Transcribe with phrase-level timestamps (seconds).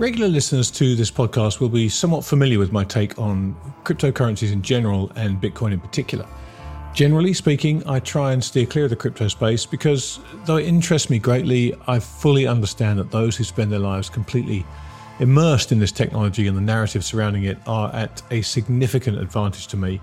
[0.00, 3.54] Regular listeners to this podcast will be somewhat familiar with my take on
[3.84, 6.26] cryptocurrencies in general and Bitcoin in particular.
[6.94, 11.10] Generally speaking, I try and steer clear of the crypto space because, though it interests
[11.10, 14.64] me greatly, I fully understand that those who spend their lives completely
[15.18, 19.76] immersed in this technology and the narrative surrounding it are at a significant advantage to
[19.76, 20.00] me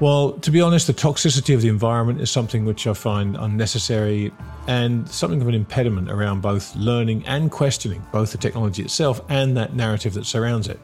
[0.00, 4.32] well, to be honest, the toxicity of the environment is something which I find unnecessary
[4.66, 9.56] and something of an impediment around both learning and questioning both the technology itself and
[9.56, 10.80] that narrative that surrounds it.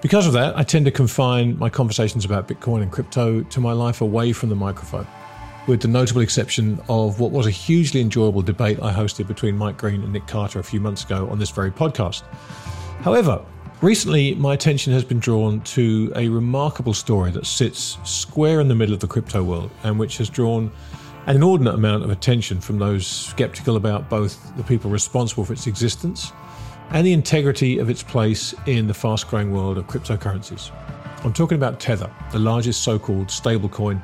[0.00, 3.72] Because of that, I tend to confine my conversations about Bitcoin and crypto to my
[3.72, 5.06] life away from the microphone,
[5.66, 9.76] with the notable exception of what was a hugely enjoyable debate I hosted between Mike
[9.76, 12.22] Green and Nick Carter a few months ago on this very podcast.
[13.02, 13.44] However,
[13.82, 18.74] Recently, my attention has been drawn to a remarkable story that sits square in the
[18.74, 20.70] middle of the crypto world and which has drawn
[21.24, 25.66] an inordinate amount of attention from those skeptical about both the people responsible for its
[25.66, 26.30] existence
[26.90, 30.70] and the integrity of its place in the fast growing world of cryptocurrencies.
[31.24, 34.02] I'm talking about Tether, the largest so called stablecoin,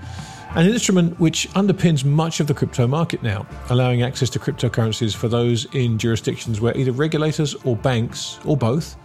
[0.54, 5.28] an instrument which underpins much of the crypto market now, allowing access to cryptocurrencies for
[5.28, 8.96] those in jurisdictions where either regulators or banks, or both,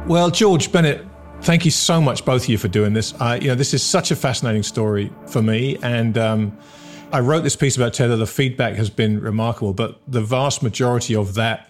[0.05, 1.05] Well, George Bennett,
[1.43, 3.11] Thank you so much, both of you, for doing this.
[3.19, 6.57] You know, this is such a fascinating story for me, and um,
[7.11, 8.15] I wrote this piece about Tether.
[8.15, 11.69] The feedback has been remarkable, but the vast majority of that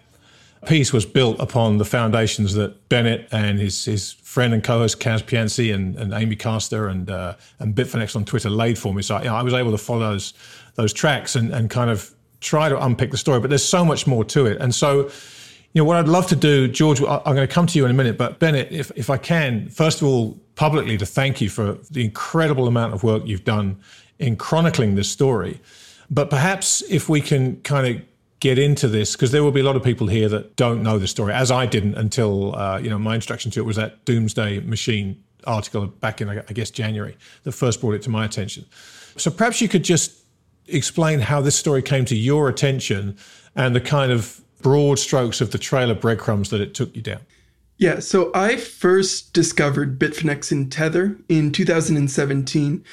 [0.68, 5.24] piece was built upon the foundations that Bennett and his his friend and co-host Cas
[5.24, 9.02] Piancey and, and Amy Castor and uh, and Bitfinexed on Twitter laid for me.
[9.02, 10.36] So you know, I was able to follow those
[10.76, 13.40] those tracks and and kind of try to unpick the story.
[13.40, 15.10] But there's so much more to it, and so
[15.74, 17.92] you know, what I'd love to do, George, I'm going to come to you in
[17.92, 21.50] a minute, but Bennett, if, if I can, first of all, publicly to thank you
[21.50, 23.80] for the incredible amount of work you've done
[24.20, 25.60] in chronicling this story.
[26.12, 28.02] But perhaps if we can kind of
[28.40, 31.00] get into this, because there will be a lot of people here that don't know
[31.00, 34.06] the story, as I didn't until, uh, you know, my introduction to it was that
[34.06, 38.66] Doomsday Machine article back in, I guess, January that first brought it to my attention.
[39.18, 40.24] So perhaps you could just
[40.68, 43.18] explain how this story came to your attention
[43.56, 47.02] and the kind of broad strokes of the trail of breadcrumbs that it took you
[47.02, 47.20] down?
[47.78, 52.84] Yeah, so I first discovered Bitfinex and Tether in 2017.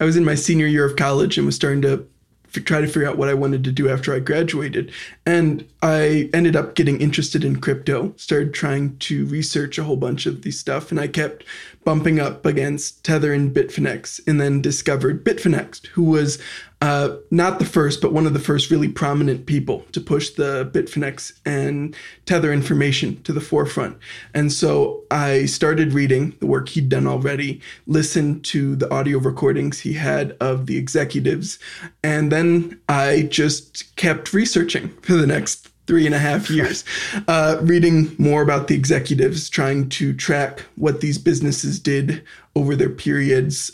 [0.00, 2.06] I was in my senior year of college and was starting to
[2.54, 4.92] f- try to figure out what I wanted to do after I graduated.
[5.26, 10.26] And I ended up getting interested in crypto, started trying to research a whole bunch
[10.26, 11.44] of these stuff, and I kept
[11.84, 16.38] bumping up against Tether and Bitfinex, and then discovered Bitfinexed, who was
[16.82, 20.64] Uh, not the first, but one of the first really prominent people to push the
[20.72, 21.94] Bitfinex and
[22.24, 23.98] Tether information to the forefront.
[24.32, 29.80] And so I started reading the work he'd done already, listened to the audio recordings
[29.80, 31.58] he had of the executives,
[32.02, 36.84] and then I just kept researching for the next three and a half years,
[37.26, 42.22] uh, reading more about the executives, trying to track what these businesses did
[42.54, 43.72] over their periods,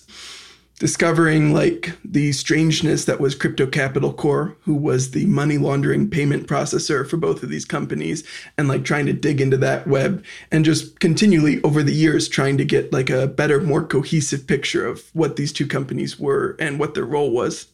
[0.79, 6.47] discovering like the strangeness that was Crypto Capital Corp, who was the money laundering payment
[6.47, 8.27] processor for both of these companies,
[8.57, 12.57] and like trying to dig into that web and just continually over the years trying
[12.57, 16.79] to get like a better, more cohesive picture of what these two companies were and
[16.79, 17.67] what their role was.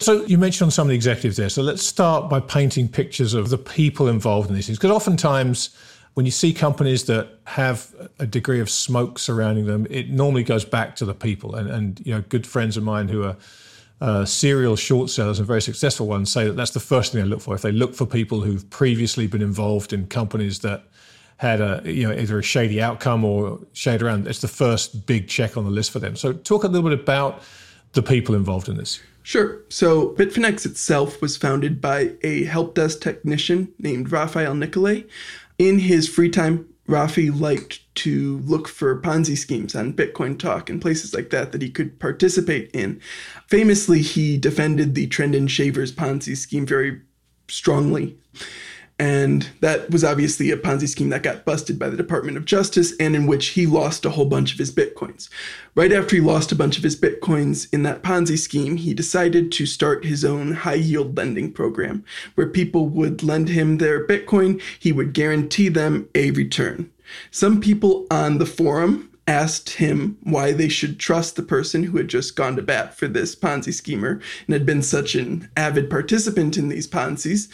[0.00, 1.48] So you mentioned on some of the executives there.
[1.48, 5.70] So let's start by painting pictures of the people involved in these things, because oftentimes
[6.14, 10.64] when you see companies that have a degree of smoke surrounding them, it normally goes
[10.64, 11.54] back to the people.
[11.54, 13.36] And, and you know, good friends of mine who are
[14.00, 17.28] uh, serial short sellers and very successful ones say that that's the first thing they
[17.28, 17.54] look for.
[17.54, 20.84] If they look for people who've previously been involved in companies that
[21.38, 25.28] had a you know either a shady outcome or shade around, it's the first big
[25.28, 26.16] check on the list for them.
[26.16, 27.42] So talk a little bit about
[27.92, 29.00] the people involved in this.
[29.28, 29.60] Sure.
[29.68, 35.04] So Bitfinex itself was founded by a help desk technician named Raphael Nicolay.
[35.58, 40.80] In his free time, Rafi liked to look for Ponzi schemes on Bitcoin Talk and
[40.80, 43.02] places like that that he could participate in.
[43.48, 47.02] Famously, he defended the Trendon Shavers Ponzi scheme very
[47.48, 48.16] strongly.
[48.98, 52.94] And that was obviously a Ponzi scheme that got busted by the Department of Justice
[52.98, 55.28] and in which he lost a whole bunch of his Bitcoins.
[55.76, 59.52] Right after he lost a bunch of his Bitcoins in that Ponzi scheme, he decided
[59.52, 62.04] to start his own high yield lending program
[62.34, 66.90] where people would lend him their Bitcoin, he would guarantee them a return.
[67.30, 72.08] Some people on the forum asked him why they should trust the person who had
[72.08, 76.56] just gone to bat for this Ponzi schemer and had been such an avid participant
[76.56, 77.48] in these Ponzi's.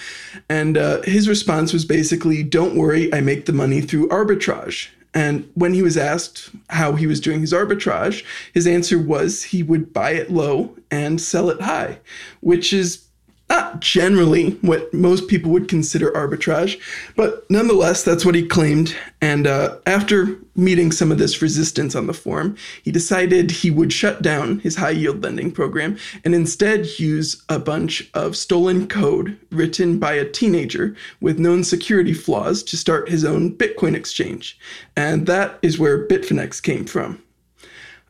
[0.49, 4.89] And uh, his response was basically, Don't worry, I make the money through arbitrage.
[5.13, 9.63] And when he was asked how he was doing his arbitrage, his answer was he
[9.63, 12.01] would buy it low and sell it high,
[12.41, 13.05] which is
[13.49, 16.81] not generally what most people would consider arbitrage,
[17.17, 18.97] but nonetheless, that's what he claimed.
[19.21, 23.93] And uh, after meeting some of this resistance on the forum, he decided he would
[23.93, 29.39] shut down his high yield lending program and instead use a bunch of stolen code
[29.51, 34.59] written by a teenager with known security flaws to start his own Bitcoin exchange.
[34.97, 37.21] And that is where Bitfinex came from.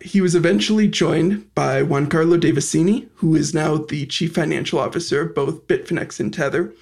[0.04, 5.34] He was eventually joined by Giancarlo Devasini, who is now the chief financial officer of
[5.34, 6.74] both Bitfinex and Tether.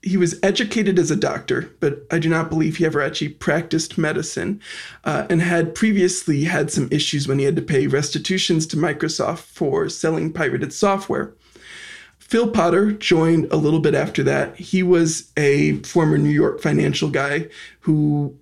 [0.00, 3.98] He was educated as a doctor, but I do not believe he ever actually practiced
[3.98, 4.60] medicine,
[5.02, 9.40] uh, and had previously had some issues when he had to pay restitutions to Microsoft
[9.40, 11.34] for selling pirated software.
[12.20, 14.54] Phil Potter joined a little bit after that.
[14.54, 17.48] He was a former New York financial guy
[17.80, 18.38] who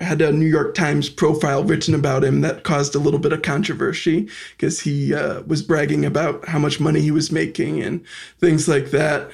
[0.00, 3.42] had a New York Times profile written about him that caused a little bit of
[3.42, 8.04] controversy because he uh, was bragging about how much money he was making and
[8.38, 9.30] things like that.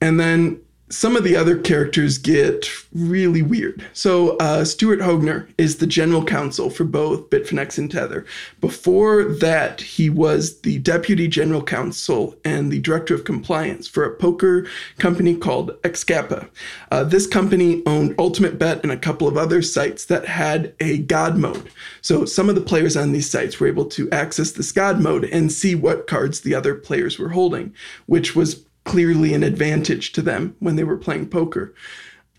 [0.00, 0.60] And then
[0.90, 3.86] some of the other characters get really weird.
[3.92, 8.26] So, uh, Stuart Hoegner is the general counsel for both Bitfinex and Tether.
[8.60, 14.14] Before that, he was the deputy general counsel and the director of compliance for a
[14.14, 14.66] poker
[14.98, 16.50] company called Excapsa.
[16.90, 20.98] Uh, this company owned Ultimate Bet and a couple of other sites that had a
[20.98, 21.70] God mode.
[22.02, 25.24] So, some of the players on these sites were able to access this God mode
[25.26, 27.72] and see what cards the other players were holding,
[28.06, 31.74] which was clearly an advantage to them when they were playing poker.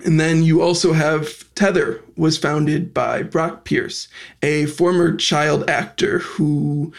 [0.04, 4.08] And then you also have Tether was founded by Brock Pierce,
[4.42, 6.92] a former child actor who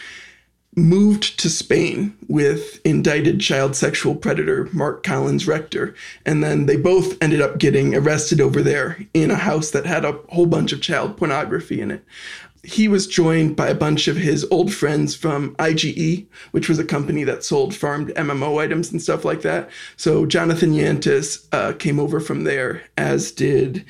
[0.75, 5.93] moved to Spain with indicted child sexual predator Marc Collins Rector.
[6.25, 10.03] And then they both ended up getting arrested over there in a house that had
[10.03, 12.03] a whole bunch of child pornography in it
[12.63, 16.85] he was joined by a bunch of his old friends from IGE, which was a
[16.85, 19.69] company that sold farmed MMO items and stuff like that.
[19.97, 23.85] So Jonathan Yantis uh, came over from there, as did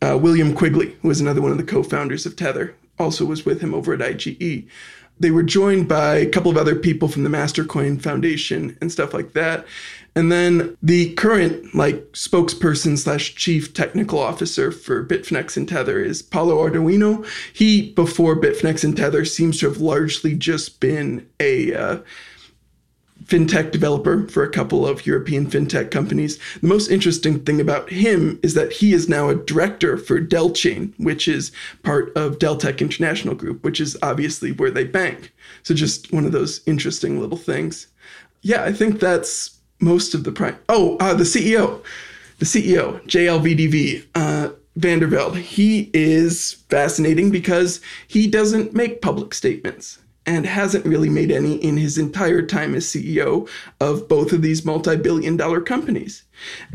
[0.00, 3.60] uh, William Quigley, who was another one of the co-founders of Tether, also was with
[3.60, 4.66] him over at IGE.
[5.20, 9.12] They were joined by a couple of other people from the Mastercoin Foundation and stuff
[9.12, 9.66] like that.
[10.16, 16.22] And then the current like spokesperson slash chief technical officer for Bitfinex and Tether is
[16.22, 17.26] Paolo Ardoino.
[17.52, 21.98] He before Bitfinex and Tether seems to have largely just been a uh,
[23.24, 26.38] fintech developer for a couple of European fintech companies.
[26.60, 30.92] The most interesting thing about him is that he is now a director for Delchain,
[30.98, 31.50] which is
[31.82, 35.32] part of Deltec International Group, which is obviously where they bank.
[35.62, 37.86] So just one of those interesting little things.
[38.42, 40.58] Yeah, I think that's most of the prime.
[40.68, 41.82] Oh, uh, the CEO,
[42.38, 45.40] the CEO, JLVDV, uh, Vandervelde.
[45.40, 51.76] He is fascinating because he doesn't make public statements and hasn't really made any in
[51.76, 53.48] his entire time as CEO
[53.80, 56.24] of both of these multi billion dollar companies.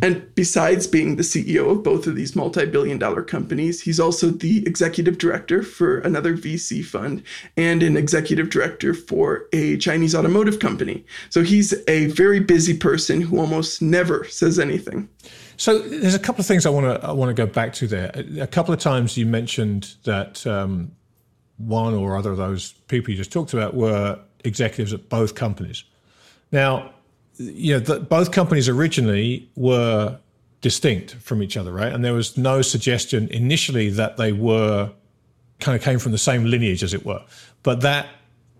[0.01, 4.29] And besides being the CEO of both of these multi billion dollar companies, he's also
[4.29, 7.23] the executive director for another VC fund
[7.57, 11.05] and an executive director for a Chinese automotive company.
[11.29, 15.09] So he's a very busy person who almost never says anything.
[15.57, 17.87] So there's a couple of things I want to I want to go back to
[17.87, 18.11] there.
[18.39, 20.93] A couple of times you mentioned that um,
[21.59, 25.83] one or other of those people you just talked about were executives at both companies.
[26.51, 26.93] Now,
[27.37, 30.17] you know, the, both companies originally were
[30.61, 31.91] distinct from each other, right?
[31.91, 34.91] And there was no suggestion initially that they were
[35.59, 37.23] kind of came from the same lineage, as it were.
[37.63, 38.07] But that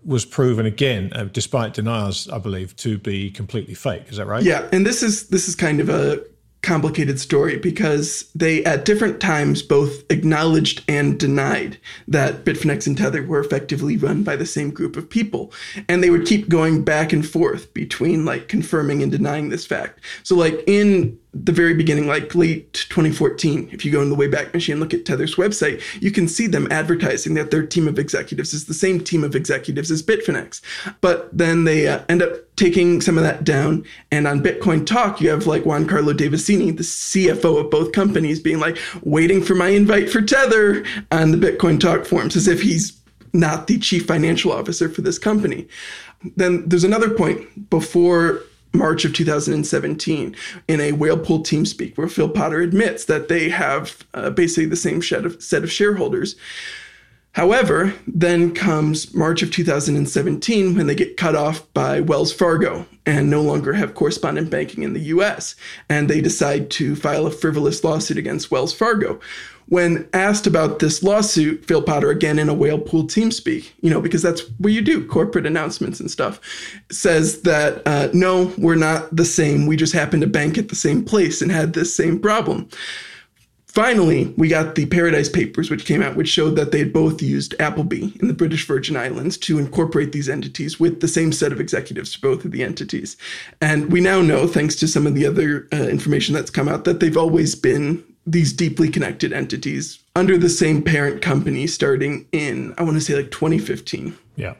[0.04, 4.04] was proven again, uh, despite denials, I believe, to be completely fake.
[4.08, 4.42] Is that right?
[4.42, 6.22] Yeah, and this is this is kind of a
[6.62, 13.22] complicated story because they at different times both acknowledged and denied that Bitfinex and Tether
[13.22, 15.52] were effectively run by the same group of people
[15.88, 20.00] and they would keep going back and forth between like confirming and denying this fact
[20.22, 24.52] so like in the very beginning, like late 2014, if you go in the Wayback
[24.52, 28.52] Machine look at Tether's website, you can see them advertising that their team of executives
[28.52, 30.60] is the same team of executives as Bitfinex.
[31.00, 33.84] But then they uh, end up taking some of that down.
[34.12, 38.60] And on Bitcoin Talk, you have like Giancarlo Devasini, the CFO of both companies, being
[38.60, 43.00] like, waiting for my invite for Tether on the Bitcoin Talk forums, as if he's
[43.32, 45.66] not the chief financial officer for this company.
[46.36, 48.42] Then there's another point before
[48.74, 50.36] March of 2017
[50.68, 55.00] in a Whalepool TeamSpeak where Phil Potter admits that they have uh, basically the same
[55.00, 56.36] set of, set of shareholders.
[57.32, 63.30] However, then comes March of 2017 when they get cut off by Wells Fargo and
[63.30, 65.54] no longer have correspondent banking in the US.
[65.88, 69.20] And they decide to file a frivolous lawsuit against Wells Fargo,
[69.70, 74.20] when asked about this lawsuit, Phil Potter, again in a Whalepool TeamSpeak, you know, because
[74.20, 76.40] that's what you do, corporate announcements and stuff,
[76.90, 79.66] says that uh, no, we're not the same.
[79.66, 82.68] We just happen to bank at the same place and had this same problem.
[83.70, 87.22] Finally, we got the Paradise Papers, which came out, which showed that they had both
[87.22, 91.52] used Appleby in the British Virgin Islands to incorporate these entities with the same set
[91.52, 93.16] of executives for both of the entities.
[93.60, 96.84] And we now know, thanks to some of the other uh, information that's come out,
[96.84, 102.74] that they've always been these deeply connected entities under the same parent company starting in,
[102.76, 104.18] I want to say like 2015.
[104.34, 104.54] Yeah.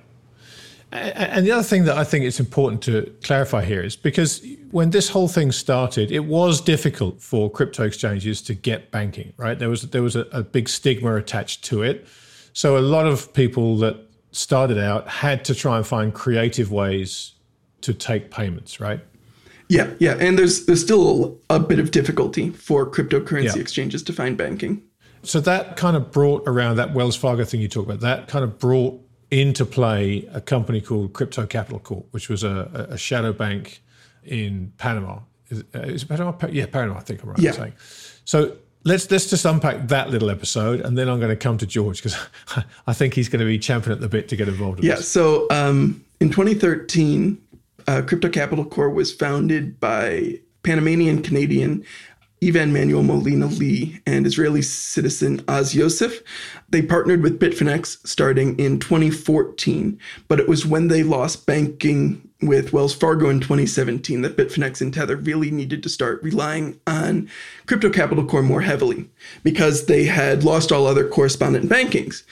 [0.92, 4.90] And the other thing that I think it's important to clarify here is because when
[4.90, 9.56] this whole thing started, it was difficult for crypto exchanges to get banking, right?
[9.56, 12.09] There was there was a, a big stigma attached to it.
[12.52, 13.97] So a lot of people that
[14.32, 17.32] started out had to try and find creative ways
[17.82, 19.00] to take payments, right?
[19.68, 23.62] Yeah, yeah, and there's there's still a bit of difficulty for cryptocurrency yeah.
[23.62, 24.82] exchanges to find banking.
[25.23, 28.00] So that kind of brought around that Wells Fargo thing you talked about.
[28.00, 32.88] That kind of brought into play a company called Crypto Capital Corp, which was a,
[32.90, 33.82] a shadow bank
[34.25, 35.20] in Panama.
[35.49, 36.34] Is, uh, is it Panama?
[36.50, 36.99] Yeah, Panama.
[36.99, 37.52] I think I'm right yeah.
[37.52, 37.75] saying.
[38.25, 41.66] So let's let's just unpack that little episode, and then I'm going to come to
[41.66, 42.16] George because
[42.87, 44.80] I think he's going to be champing at the bit to get involved.
[44.80, 44.96] In yeah.
[44.96, 45.08] This.
[45.08, 47.40] So um, in 2013,
[47.87, 51.84] uh, Crypto Capital Corp was founded by Panamanian Canadian
[52.42, 56.23] Ivan Manuel Molina Lee and Israeli citizen Oz Yosef.
[56.70, 62.73] They partnered with Bitfinex starting in 2014, but it was when they lost banking with
[62.73, 67.28] Wells Fargo in 2017 that Bitfinex and Tether really needed to start relying on
[67.66, 69.09] Crypto Capital Corp more heavily
[69.42, 72.23] because they had lost all other correspondent bankings.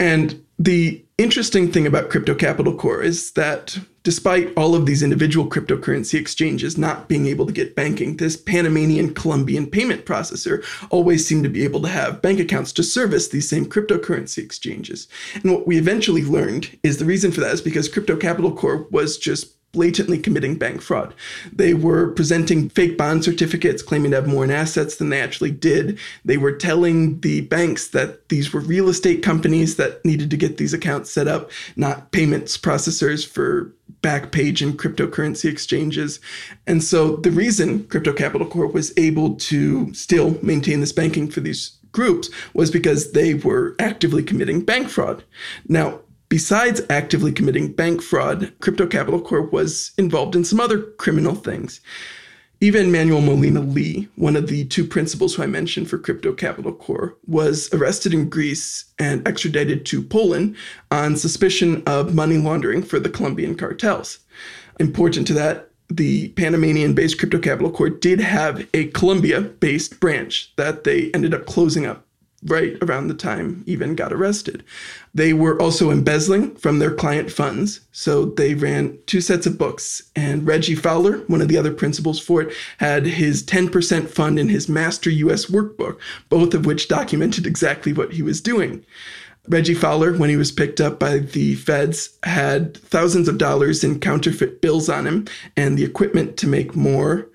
[0.00, 5.48] And the interesting thing about Crypto Capital Corp is that despite all of these individual
[5.48, 11.44] cryptocurrency exchanges not being able to get banking, this Panamanian Colombian payment processor always seemed
[11.44, 15.06] to be able to have bank accounts to service these same cryptocurrency exchanges.
[15.34, 18.90] And what we eventually learned is the reason for that is because Crypto Capital Corp
[18.90, 21.14] was just blatantly committing bank fraud.
[21.52, 25.50] They were presenting fake bond certificates claiming to have more in assets than they actually
[25.50, 25.98] did.
[26.24, 30.58] They were telling the banks that these were real estate companies that needed to get
[30.58, 36.18] these accounts set up, not payments processors for Backpage and cryptocurrency exchanges.
[36.66, 41.40] And so the reason Crypto Capital Corp was able to still maintain this banking for
[41.40, 45.22] these groups was because they were actively committing bank fraud.
[45.68, 46.00] Now,
[46.32, 51.82] Besides actively committing bank fraud, Crypto Capital Corp was involved in some other criminal things.
[52.62, 56.72] Ivan Manuel Molina Lee, one of the two principals who I mentioned for Crypto Capital
[56.72, 60.56] Corp, was arrested in Greece and extradited to Poland
[60.90, 64.20] on suspicion of money laundering for the Colombian cartels.
[64.80, 70.50] Important to that, the Panamanian based Crypto Capital Corp did have a Colombia based branch
[70.56, 72.06] that they ended up closing up
[72.44, 74.64] right around the time Ivan got arrested.
[75.14, 77.80] They were also embezzling from their client funds.
[77.92, 80.02] So they ran two sets of books.
[80.16, 84.48] And Reggie Fowler, one of the other principals for it, had his 10% fund in
[84.48, 88.84] his Master US workbook, both of which documented exactly what he was doing.
[89.48, 93.98] Reggie Fowler, when he was picked up by the feds, had thousands of dollars in
[93.98, 97.28] counterfeit bills on him and the equipment to make more.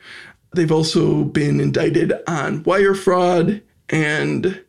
[0.54, 4.62] They've also been indicted on wire fraud and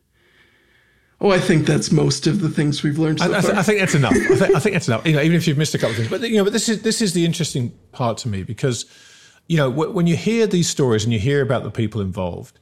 [1.21, 3.19] Oh, I think that's most of the things we've learned.
[3.19, 4.13] So I, I, th- I, think that's enough.
[4.13, 5.05] I, th- I, think that's enough.
[5.05, 6.69] You know, even if you've missed a couple of things, but you know, but this
[6.69, 8.85] is this is the interesting part to me because,
[9.47, 12.59] you know, w- when you hear these stories and you hear about the people involved,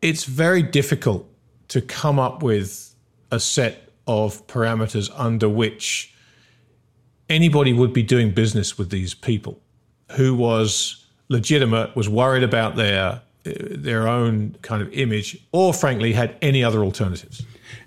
[0.00, 1.28] it's very difficult
[1.68, 2.94] to come up with
[3.30, 6.14] a set of parameters under which
[7.28, 9.60] anybody would be doing business with these people
[10.12, 16.34] who was legitimate, was worried about their their own kind of image, or frankly had
[16.42, 17.42] any other alternatives.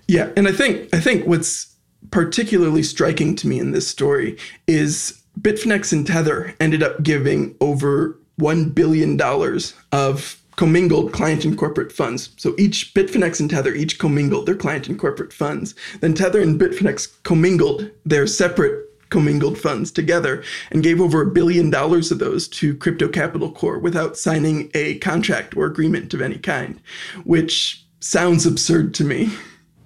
[0.06, 1.74] Yeah, and I think I think what's
[2.10, 4.36] particularly striking to me in this story
[4.66, 11.58] is Bitfinex and Tether ended up giving over one billion dollars of commingled client and
[11.58, 12.30] corporate funds.
[12.36, 15.74] So each Bitfinex and Tether each commingled their client and corporate funds.
[16.00, 21.70] Then Tether and Bitfinex commingled their separate commingled funds together and gave over a billion
[21.70, 26.38] dollars of those to Crypto Capital Corp without signing a contract or agreement of any
[26.38, 26.80] kind,
[27.24, 29.30] which sounds absurd to me.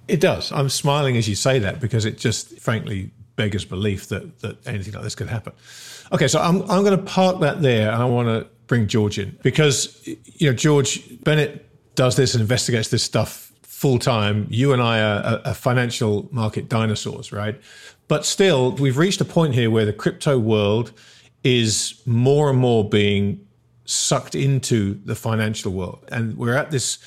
[0.09, 0.51] It does.
[0.51, 4.93] I'm smiling as you say that because it just frankly beggars belief that that anything
[4.93, 5.53] like this could happen.
[6.11, 9.19] Okay, so I'm I'm going to park that there and I want to bring George
[9.19, 14.47] in because you know George Bennett does this and investigates this stuff full time.
[14.49, 17.59] You and I are, are financial market dinosaurs, right?
[18.07, 20.91] But still, we've reached a point here where the crypto world
[21.43, 23.45] is more and more being
[23.85, 26.97] sucked into the financial world, and we're at this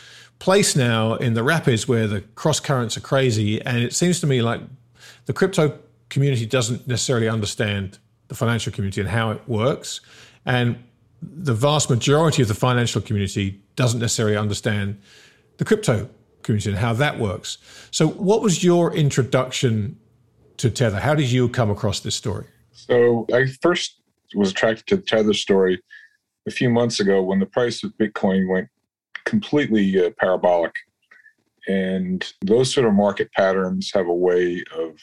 [0.42, 3.62] place now in the rapids where the cross currents are crazy.
[3.62, 4.60] And it seems to me like
[5.26, 5.78] the crypto
[6.10, 10.00] community doesn't necessarily understand the financial community and how it works.
[10.44, 10.82] And
[11.22, 15.00] the vast majority of the financial community doesn't necessarily understand
[15.58, 16.08] the crypto
[16.42, 17.58] community and how that works.
[17.92, 19.96] So, what was your introduction
[20.56, 20.98] to Tether?
[20.98, 22.46] How did you come across this story?
[22.72, 24.00] So, I first
[24.34, 25.80] was attracted to the Tether story
[26.48, 28.68] a few months ago when the price of Bitcoin went
[29.24, 30.74] completely uh, parabolic.
[31.68, 34.98] And those sort of market patterns have a way of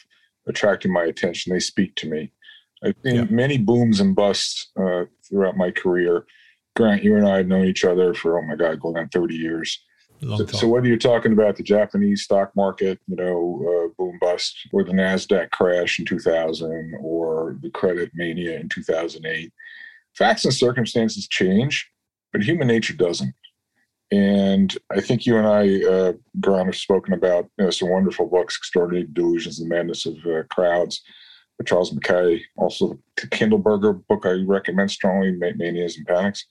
[0.46, 1.52] attracting my attention.
[1.52, 2.32] They speak to me.
[2.84, 3.24] I've seen yeah.
[3.24, 6.26] many booms and busts uh, throughout my career.
[6.76, 9.34] Grant, you and I have known each other for, oh my God, going on 30
[9.34, 9.78] years.
[10.22, 14.54] So, so, whether you're talking about the Japanese stock market, you know, uh, boom bust,
[14.70, 19.50] or the Nasdaq crash in 2000, or the credit mania in 2008,
[20.14, 21.90] facts and circumstances change,
[22.32, 23.34] but human nature doesn't.
[24.12, 28.26] And I think you and I, uh, Grant, have spoken about you know, some wonderful
[28.26, 31.02] books, Extraordinary Delusions and Madness of uh, Crowds,
[31.58, 32.42] by Charles Mackay.
[32.56, 36.44] Also, the Kindleberger book I recommend strongly, Manias and Panics.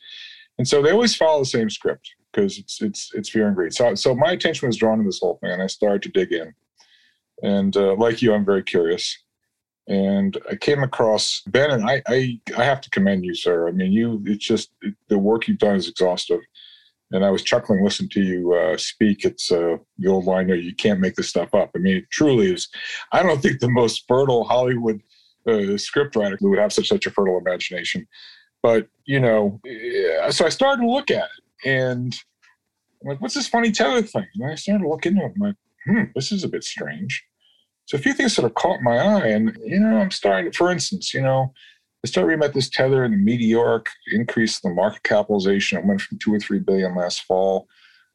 [0.58, 3.74] And so they always follow the same script because it's it's it's fear and greed.
[3.74, 6.32] So so my attention was drawn to this whole thing, and I started to dig
[6.32, 6.54] in.
[7.42, 9.18] And uh, like you, I'm very curious.
[9.88, 13.68] And I came across Ben, and I, I I have to commend you, sir.
[13.68, 14.72] I mean, you it's just
[15.08, 16.42] the work you've done is exhaustive
[17.12, 19.26] and I was chuckling listening to you uh, speak.
[19.26, 21.72] It's uh, the old line you can't make this stuff up.
[21.76, 22.68] I mean, it truly is.
[23.12, 25.02] I don't think the most fertile Hollywood
[25.48, 28.08] uh, scriptwriter would have such, such a fertile imagination.
[28.62, 29.60] But, you know,
[30.30, 32.16] so I started to look at it and
[33.02, 34.28] I'm like, what's this funny tether thing?
[34.36, 35.32] And I started to look into it.
[35.36, 37.24] I'm like, hmm, this is a bit strange.
[37.86, 39.28] So a few things sort of caught my eye.
[39.28, 41.54] And, you know, I'm starting for instance, you know,
[42.04, 45.78] I started reading about this tether and the meteoric increase in the market capitalization.
[45.78, 47.68] It went from two or three billion last fall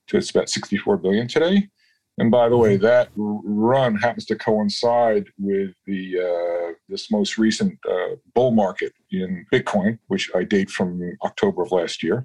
[0.06, 1.68] to it's about 64 billion today.
[2.16, 2.84] And by the way, mm-hmm.
[2.84, 9.44] that run happens to coincide with the uh, this most recent uh, bull market in
[9.52, 12.24] Bitcoin, which I date from October of last year.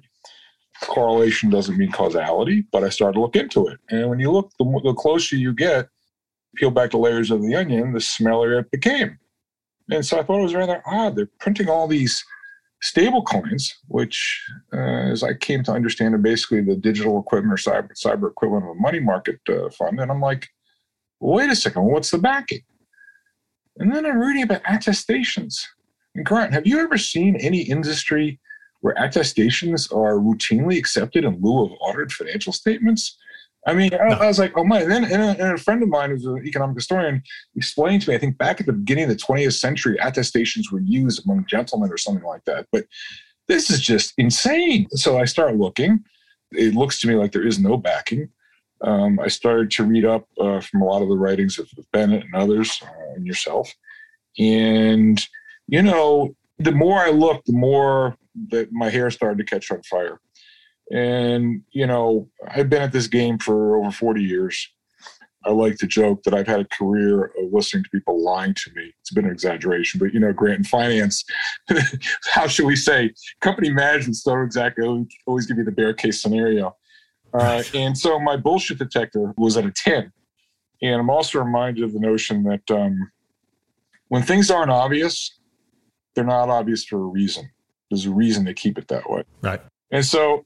[0.82, 3.80] Correlation doesn't mean causality, but I started to look into it.
[3.90, 5.88] And when you look, the, the closer you get,
[6.54, 9.18] peel back the layers of the onion, the smellier it became.
[9.90, 11.16] And so I thought it was rather odd.
[11.16, 12.24] They're printing all these
[12.82, 14.76] stable coins, which, uh,
[15.12, 18.70] as I came to understand, are basically the digital equivalent or cyber, cyber equivalent of
[18.70, 20.00] a money market uh, fund.
[20.00, 20.48] And I'm like,
[21.20, 22.62] wait a second, what's the backing?
[23.78, 25.66] And then I'm reading about attestations.
[26.14, 28.40] And Grant, have you ever seen any industry
[28.80, 33.16] where attestations are routinely accepted in lieu of audited financial statements?
[33.66, 34.80] I mean, I, I was like, oh my.
[34.80, 37.22] And then and a, and a, friend of mine who's an economic historian
[37.56, 40.80] explained to me, I think back at the beginning of the 20th century, attestations were
[40.80, 42.66] used among gentlemen or something like that.
[42.72, 42.86] But
[43.48, 44.88] this is just insane.
[44.92, 46.04] So I start looking.
[46.52, 48.30] It looks to me like there is no backing.
[48.82, 51.84] Um, I started to read up uh, from a lot of the writings of, of
[51.92, 53.70] Bennett and others uh, and yourself.
[54.38, 55.22] And,
[55.66, 58.16] you know, the more I looked, the more
[58.48, 60.18] that my hair started to catch on fire.
[60.90, 64.68] And, you know, I've been at this game for over 40 years.
[65.44, 68.70] I like to joke that I've had a career of listening to people lying to
[68.74, 68.92] me.
[69.00, 71.24] It's been an exaggeration, but you know, grant and finance,
[72.30, 76.76] how should we say, company management's don't exactly always give you the bear case scenario.
[77.32, 80.12] Uh, and so my bullshit detector was at a 10.
[80.82, 83.10] And I'm also reminded of the notion that um,
[84.08, 85.38] when things aren't obvious,
[86.14, 87.50] they're not obvious for a reason.
[87.90, 89.22] There's a reason they keep it that way.
[89.40, 89.60] Right.
[89.90, 90.44] And so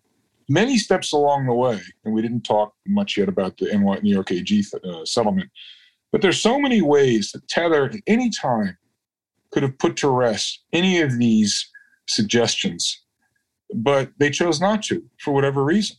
[0.48, 4.14] many steps along the way, and we didn't talk much yet about the NY, New
[4.14, 5.50] York AG uh, settlement,
[6.12, 8.76] but there's so many ways that Tether at any time
[9.50, 11.70] could have put to rest any of these
[12.08, 13.02] suggestions,
[13.74, 15.96] but they chose not to for whatever reason.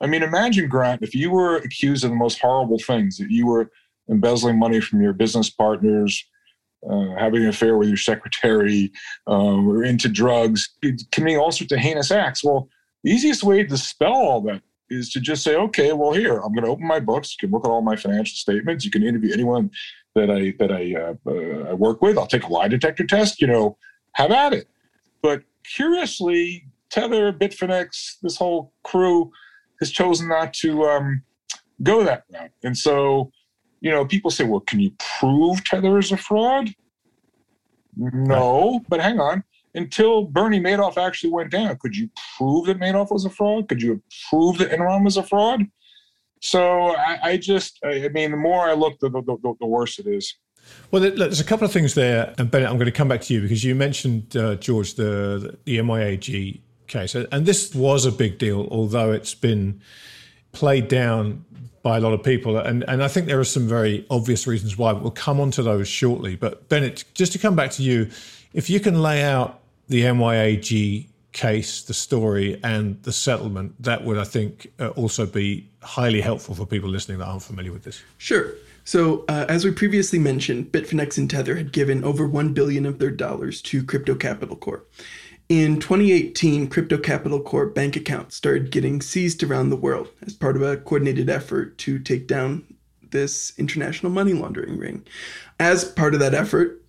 [0.00, 3.46] I mean, imagine, Grant, if you were accused of the most horrible things, that you
[3.46, 3.70] were
[4.10, 6.24] embezzling money from your business partners,
[6.88, 8.90] uh, having an affair with your secretary,
[9.26, 10.76] um, or into drugs,
[11.12, 12.42] committing all sorts of heinous acts.
[12.42, 12.68] Well,
[13.02, 16.52] the easiest way to dispel all that is to just say, okay, well, here I'm
[16.52, 17.32] going to open my books.
[17.32, 18.84] You can look at all my financial statements.
[18.84, 19.70] You can interview anyone
[20.14, 22.18] that I that I, uh, uh, I work with.
[22.18, 23.40] I'll take a lie detector test.
[23.40, 23.78] You know,
[24.14, 24.68] have at it.
[25.22, 29.30] But curiously, Tether, Bitfinex, this whole crew
[29.78, 31.22] has chosen not to um,
[31.82, 32.50] go that route.
[32.64, 33.30] And so,
[33.80, 36.70] you know, people say, well, can you prove Tether is a fraud?
[37.96, 41.76] No, but hang on until Bernie Madoff actually went down.
[41.78, 43.68] Could you prove that Madoff was a fraud?
[43.68, 45.64] Could you prove that Enron was a fraud?
[46.40, 49.98] So I, I just, I mean, the more I look, the, the, the, the worse
[49.98, 50.34] it is.
[50.90, 53.34] Well, there's a couple of things there, and Bennett, I'm going to come back to
[53.34, 58.38] you because you mentioned uh, George the the NYAG case, and this was a big
[58.38, 59.80] deal, although it's been
[60.52, 61.44] played down
[61.82, 64.76] by a lot of people, and and I think there are some very obvious reasons
[64.76, 64.92] why.
[64.92, 66.36] We'll come on to those shortly.
[66.36, 68.10] But Bennett, just to come back to you,
[68.52, 74.18] if you can lay out the NYAG case, the story, and the settlement, that would,
[74.18, 78.02] I think, uh, also be highly helpful for people listening that aren't familiar with this.
[78.18, 78.54] Sure.
[78.84, 82.98] So, uh, as we previously mentioned, Bitfinex and Tether had given over 1 billion of
[82.98, 84.90] their dollars to Crypto Capital Corp.
[85.48, 90.56] In 2018, Crypto Capital Corp bank accounts started getting seized around the world as part
[90.56, 92.64] of a coordinated effort to take down
[93.10, 95.04] this international money laundering ring.
[95.58, 96.79] As part of that effort,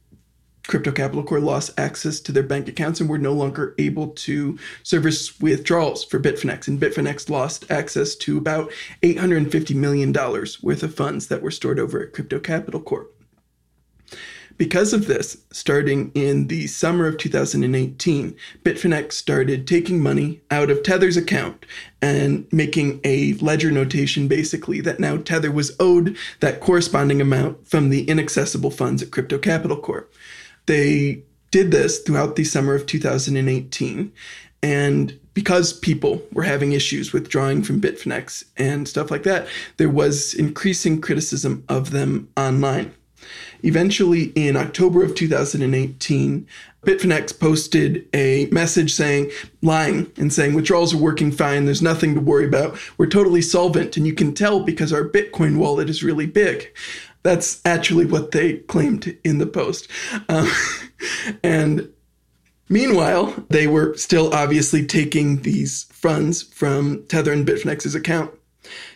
[0.67, 4.57] Crypto Capital Corp lost access to their bank accounts and were no longer able to
[4.83, 6.67] service withdrawals for Bitfinex.
[6.67, 8.71] And Bitfinex lost access to about
[9.01, 13.13] $850 million worth of funds that were stored over at Crypto Capital Corp.
[14.61, 20.83] Because of this, starting in the summer of 2018, Bitfinex started taking money out of
[20.83, 21.65] Tether's account
[21.99, 27.89] and making a ledger notation basically that now Tether was owed that corresponding amount from
[27.89, 30.13] the inaccessible funds at Crypto Capital Corp.
[30.65, 34.11] They did this throughout the summer of 2018.
[34.63, 39.47] And because people were having issues withdrawing from Bitfinex and stuff like that,
[39.77, 42.93] there was increasing criticism of them online.
[43.63, 46.47] Eventually, in October of 2018,
[46.83, 49.29] Bitfinex posted a message saying,
[49.61, 51.65] lying and saying, withdrawals are working fine.
[51.65, 52.77] There's nothing to worry about.
[52.97, 53.97] We're totally solvent.
[53.97, 56.75] And you can tell because our Bitcoin wallet is really big.
[57.23, 59.87] That's actually what they claimed in the post.
[60.29, 60.49] Um,
[61.43, 61.91] and
[62.69, 68.31] meanwhile, they were still obviously taking these funds from Tether and Bitfinex's account.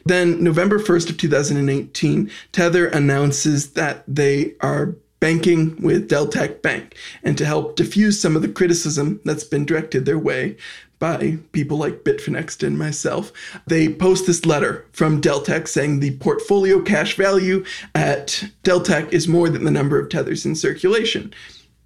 [0.05, 6.95] Then, November 1st of 2018, Tether announces that they are banking with Deltec Bank.
[7.23, 10.57] And to help diffuse some of the criticism that's been directed their way,
[11.05, 13.31] by people like Bitfinexed and myself.
[13.67, 17.63] They post this letter from Deltec saying the portfolio cash value
[17.93, 21.31] at Deltec is more than the number of tethers in circulation.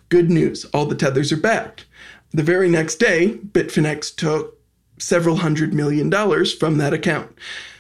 [0.08, 1.86] Good news, all the tethers are backed.
[2.32, 4.58] The very next day, Bitfinex took
[4.98, 7.38] several hundred million dollars from that account.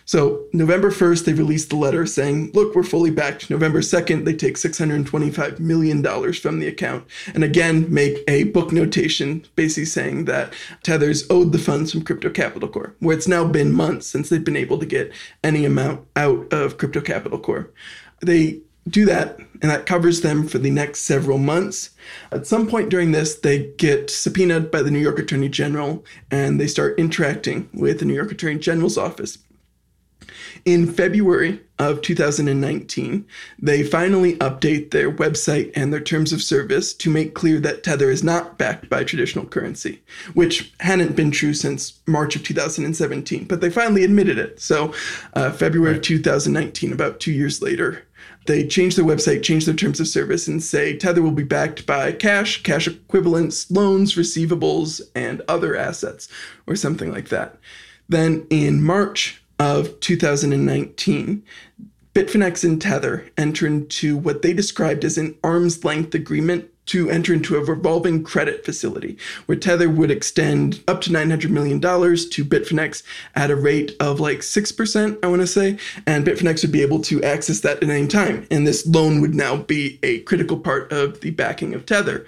[0.09, 3.51] So November 1st, they released the letter saying, look, we're fully backed.
[3.51, 9.45] November 2nd, they take $625 million from the account and again make a book notation
[9.55, 13.71] basically saying that Tether's owed the funds from Crypto Capital Corp, where it's now been
[13.71, 15.11] months since they've been able to get
[15.43, 17.71] any amount out of Crypto Capital Corp.
[18.19, 21.91] They do that, and that covers them for the next several months.
[22.31, 26.59] At some point during this, they get subpoenaed by the New York Attorney General and
[26.59, 29.37] they start interacting with the New York Attorney General's office
[30.65, 33.25] In February of 2019,
[33.57, 38.09] they finally update their website and their terms of service to make clear that Tether
[38.11, 40.01] is not backed by traditional currency,
[40.33, 44.59] which hadn't been true since March of 2017, but they finally admitted it.
[44.59, 44.93] So,
[45.33, 48.03] uh, February of 2019, about two years later,
[48.45, 51.85] they change their website, change their terms of service, and say Tether will be backed
[51.85, 56.27] by cash, cash equivalents, loans, receivables, and other assets,
[56.67, 57.57] or something like that.
[58.07, 61.43] Then in March of 2019,
[62.13, 67.31] Bitfinex and Tether enter into what they described as an arm's length agreement to enter
[67.31, 73.03] into a revolving credit facility where Tether would extend up to $900 million to Bitfinex
[73.35, 75.77] at a rate of like 6%, I want to say.
[76.07, 78.47] And Bitfinex would be able to access that at any time.
[78.49, 82.25] And this loan would now be a critical part of the backing of Tether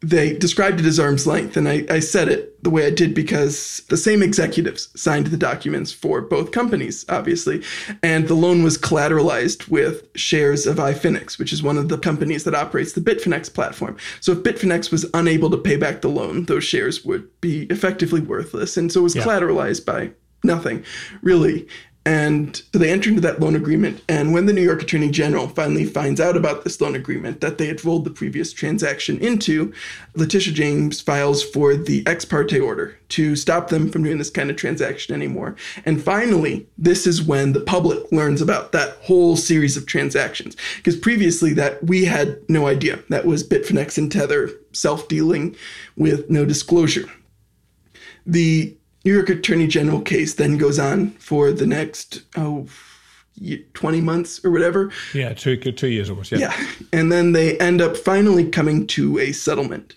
[0.00, 1.56] they described it as arm's length.
[1.56, 5.36] And I, I, said it the way I did because the same executives signed the
[5.38, 7.62] documents for both companies, obviously.
[8.02, 12.44] And the loan was collateralized with shares of iFinex, which is one of the companies
[12.44, 13.96] that operates the Bitfinex platform.
[14.20, 18.20] So if Bitfinex was unable to pay back the loan, those shares would be effectively
[18.20, 18.76] worthless.
[18.76, 19.22] And so it was yeah.
[19.22, 20.10] collateralized by
[20.44, 20.84] nothing,
[21.22, 21.66] really.
[22.06, 24.00] And so they enter into that loan agreement.
[24.08, 27.58] And when the New York Attorney General finally finds out about this loan agreement that
[27.58, 29.74] they had rolled the previous transaction into,
[30.14, 34.50] Letitia James files for the ex parte order to stop them from doing this kind
[34.50, 35.56] of transaction anymore.
[35.84, 40.56] And finally, this is when the public learns about that whole series of transactions.
[40.76, 43.00] Because previously that we had no idea.
[43.08, 45.56] That was Bitfinex and Tether self-dealing
[45.96, 47.10] with no disclosure.
[48.24, 52.66] The New York Attorney General case then goes on for the next oh
[53.74, 54.90] 20 months or whatever.
[55.14, 56.32] Yeah, two two years almost.
[56.32, 56.38] Yeah.
[56.38, 59.94] Yeah, and then they end up finally coming to a settlement.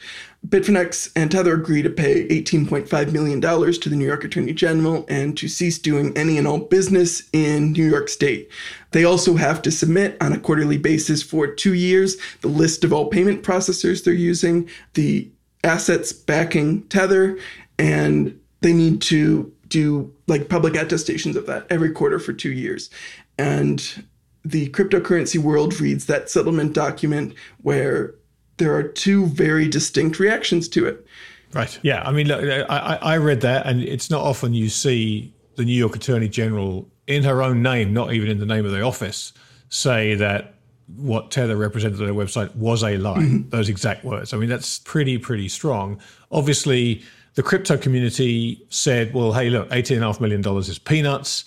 [0.48, 5.38] Bitfinex and Tether agree to pay $18.5 million to the New York Attorney General and
[5.38, 8.50] to cease doing any and all business in New York State.
[8.92, 12.94] They also have to submit on a quarterly basis for two years the list of
[12.94, 15.30] all payment processors they're using, the
[15.64, 17.38] assets backing Tether,
[17.78, 22.90] and they need to do like public attestations of that every quarter for two years.
[23.38, 24.04] And
[24.44, 28.16] the cryptocurrency world reads that settlement document where
[28.58, 31.06] there are two very distinct reactions to it.
[31.54, 31.80] Right.
[31.82, 32.04] Yeah.
[32.06, 35.74] I mean, look, I, I read that, and it's not often you see the New
[35.74, 39.34] York Attorney General in her own name, not even in the name of the office,
[39.70, 40.56] say that
[40.96, 43.18] what Tether represented on their website was a lie.
[43.18, 43.50] Mm-hmm.
[43.50, 44.34] Those exact words.
[44.34, 46.00] I mean, that's pretty, pretty strong.
[46.32, 47.04] Obviously,
[47.40, 51.46] the crypto community said, well, hey, look, $18.5 million is peanuts.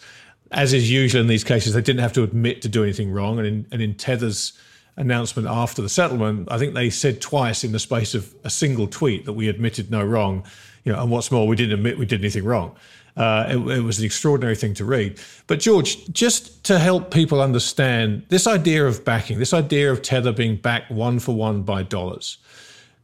[0.51, 3.39] As is usual in these cases, they didn't have to admit to do anything wrong.
[3.39, 4.55] And in, and in Tether's
[4.97, 8.87] announcement after the settlement, I think they said twice in the space of a single
[8.87, 10.45] tweet that we admitted no wrong.
[10.85, 12.75] You know, and what's more, we didn't admit we did anything wrong.
[13.15, 15.21] Uh, it, it, was an extraordinary thing to read.
[15.47, 20.33] But George, just to help people understand this idea of backing, this idea of Tether
[20.33, 22.39] being backed one for one by dollars.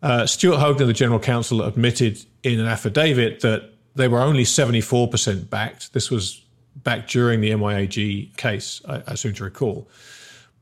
[0.02, 5.50] Uh, Stuart Hoegner, the general counsel, admitted in an affidavit that they were only 74%
[5.50, 5.92] backed.
[5.92, 6.44] This was
[6.76, 9.88] back during the NYAG case, I, I seem to recall.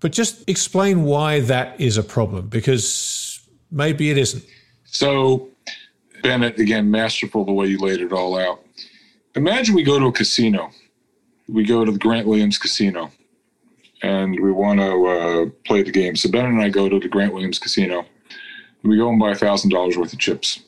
[0.00, 4.44] But just explain why that is a problem, because maybe it isn't.
[4.84, 5.48] So,
[6.22, 8.62] Bennett, again, masterful the way you laid it all out.
[9.34, 10.70] Imagine we go to a casino.
[11.48, 13.10] We go to the Grant Williams Casino
[14.02, 16.16] and we want to uh, play the game.
[16.16, 18.06] So, Ben and I go to the Grant Williams Casino
[18.86, 20.60] we go and buy a thousand dollars worth of chips.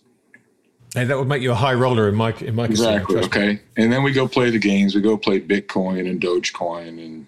[0.94, 3.18] Hey, that would make you a high roller in my in my exactly.
[3.20, 4.94] Okay, and then we go play the games.
[4.94, 7.26] We go play Bitcoin and Dogecoin and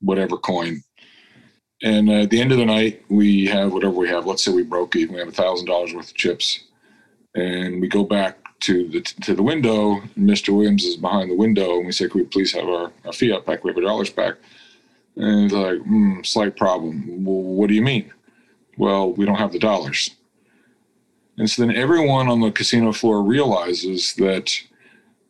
[0.00, 0.82] whatever coin.
[1.82, 4.26] And uh, at the end of the night, we have whatever we have.
[4.26, 5.14] Let's say we broke even.
[5.14, 6.64] We have a thousand dollars worth of chips,
[7.34, 10.00] and we go back to the to the window.
[10.18, 10.56] Mr.
[10.56, 13.46] Williams is behind the window, and we say, "Could we please have our, our fiat
[13.46, 13.62] back?
[13.62, 14.34] We have our dollars back."
[15.16, 17.24] And he's like, mm, "Slight problem.
[17.24, 18.12] Well, what do you mean?"
[18.76, 20.10] Well, we don't have the dollars.
[21.38, 24.58] And so then everyone on the casino floor realizes that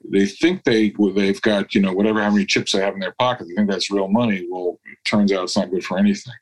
[0.09, 3.15] they think they they've got you know whatever how many chips they have in their
[3.19, 3.49] pocket.
[3.49, 4.47] They think that's real money.
[4.49, 6.35] Well, it turns out it's not good for anything.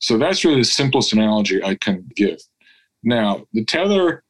[0.00, 2.38] So that's really the simplest analogy I can give.
[3.02, 4.24] Now the tether,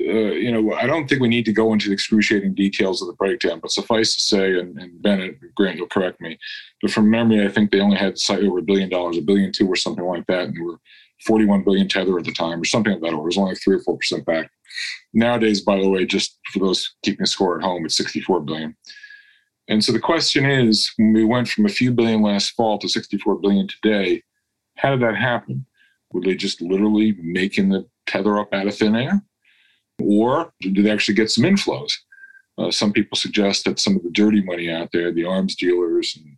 [0.00, 3.08] uh, you know, I don't think we need to go into the excruciating details of
[3.08, 6.38] the breakdown, but suffice to say, and, and Bennett Grant, you'll correct me,
[6.80, 9.52] but from memory, I think they only had slightly over a billion dollars, a billion
[9.52, 10.80] two or something like that, and were
[11.26, 13.22] 41 billion tether at the time, or something like that order.
[13.22, 14.50] It was only three or four percent back.
[15.12, 18.76] Nowadays, by the way, just for those keeping score at home, it's 64 billion.
[19.68, 22.88] And so the question is, when we went from a few billion last fall to
[22.88, 24.22] 64 billion today,
[24.76, 25.66] how did that happen?
[26.12, 29.22] Were they just literally making the tether up out of thin air?
[30.02, 31.92] Or do they actually get some inflows?
[32.58, 36.16] Uh, some people suggest that some of the dirty money out there, the arms dealers
[36.16, 36.36] and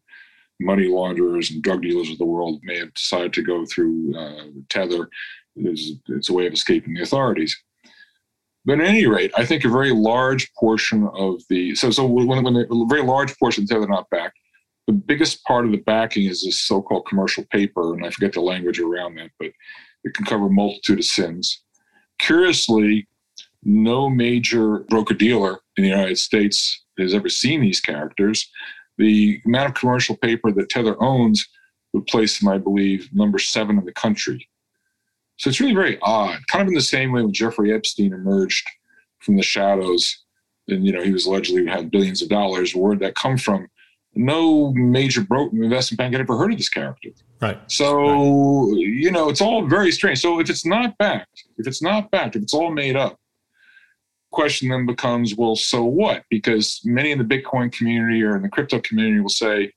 [0.61, 4.45] money launderers and drug dealers of the world, may have decided to go through uh,
[4.69, 5.09] Tether.
[5.57, 7.61] It's, it's a way of escaping the authorities.
[8.65, 12.45] But at any rate, I think a very large portion of the so so when,
[12.45, 14.39] when a very large portion of Tether not backed,
[14.87, 18.41] the biggest part of the backing is this so-called commercial paper, and I forget the
[18.41, 19.51] language around that, but
[20.05, 21.63] it can cover a multitude of sins.
[22.21, 23.09] Curiously,
[23.65, 28.51] no major broker dealer in the United States has ever seen these characters.
[28.99, 31.49] The amount of commercial paper that Tether owns
[31.93, 34.49] would place them, I believe, number seven in the country.
[35.37, 38.67] So it's really very odd, kind of in the same way when Jeffrey Epstein emerged
[39.21, 40.23] from the shadows
[40.69, 42.75] and you know he was allegedly had billions of dollars.
[42.75, 43.69] Where did that come from?
[44.15, 47.09] No major broker investment bank had ever heard of this character.
[47.41, 47.59] Right.
[47.71, 48.79] So right.
[48.79, 50.21] you know it's all very strange.
[50.21, 53.19] So if it's not backed, if it's not backed, if it's all made up,
[54.33, 56.25] question then becomes, well, so what?
[56.31, 59.73] Because many in the Bitcoin community or in the crypto community will say,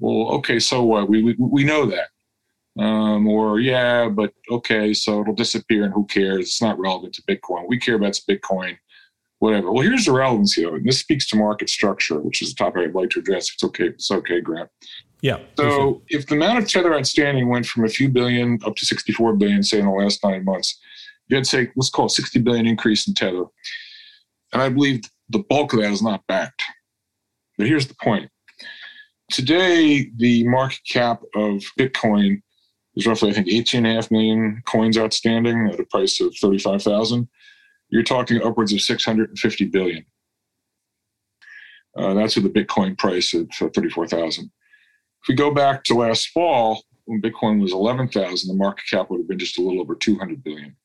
[0.00, 1.08] well, okay, so what?
[1.08, 2.08] We we, we know that.
[2.82, 6.46] Um, or yeah, but okay, so it'll disappear and who cares?
[6.46, 7.68] It's not relevant to Bitcoin.
[7.68, 8.78] We care about Bitcoin,
[9.38, 9.70] whatever.
[9.70, 12.88] Well, here's the relevance here, and this speaks to market structure, which is a topic
[12.88, 13.52] I'd like to address.
[13.52, 13.88] It's okay.
[13.88, 14.70] It's okay, Grant.
[15.20, 15.40] Yeah.
[15.58, 19.34] So if the amount of tether outstanding went from a few billion up to 64
[19.34, 20.78] billion, say in the last nine months,
[21.28, 23.44] you had say let's call it 60 billion increase in tether,
[24.52, 26.62] and I believe the bulk of that is not backed.
[27.56, 28.30] But here's the point.
[29.30, 32.42] Today, the market cap of Bitcoin
[32.96, 37.28] is roughly, I think, 18.5 million coins outstanding at a price of 35,000.
[37.90, 40.04] You're talking upwards of 650 billion.
[41.96, 44.44] Uh, that's with the Bitcoin price of 34,000.
[44.44, 49.18] If we go back to last fall, when Bitcoin was 11,000, the market cap would
[49.18, 50.76] have been just a little over 200 billion.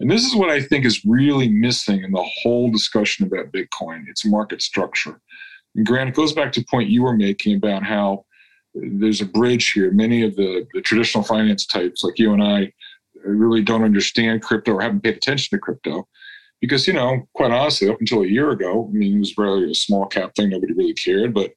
[0.00, 4.04] And this is what I think is really missing in the whole discussion about Bitcoin.
[4.08, 5.20] It's market structure.
[5.74, 8.24] And Grant, it goes back to a point you were making about how
[8.74, 9.92] there's a bridge here.
[9.92, 12.72] Many of the, the traditional finance types, like you and I,
[13.24, 16.06] really don't understand crypto or haven't paid attention to crypto.
[16.60, 19.70] Because, you know, quite honestly, up until a year ago, I mean, it was really
[19.70, 20.50] a small cap thing.
[20.50, 21.34] Nobody really cared.
[21.34, 21.52] But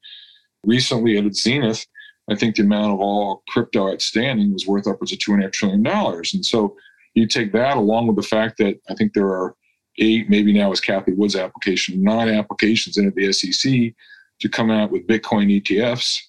[0.64, 1.86] recently at its Zenith,
[2.30, 5.86] I think the amount of all crypto outstanding was worth upwards of $2.5 trillion.
[5.88, 6.76] And so
[7.18, 9.56] you take that along with the fact that I think there are
[10.00, 13.94] eight, maybe now as Cathie Wood's application, nine applications in at the SEC
[14.40, 16.20] to come out with Bitcoin ETFs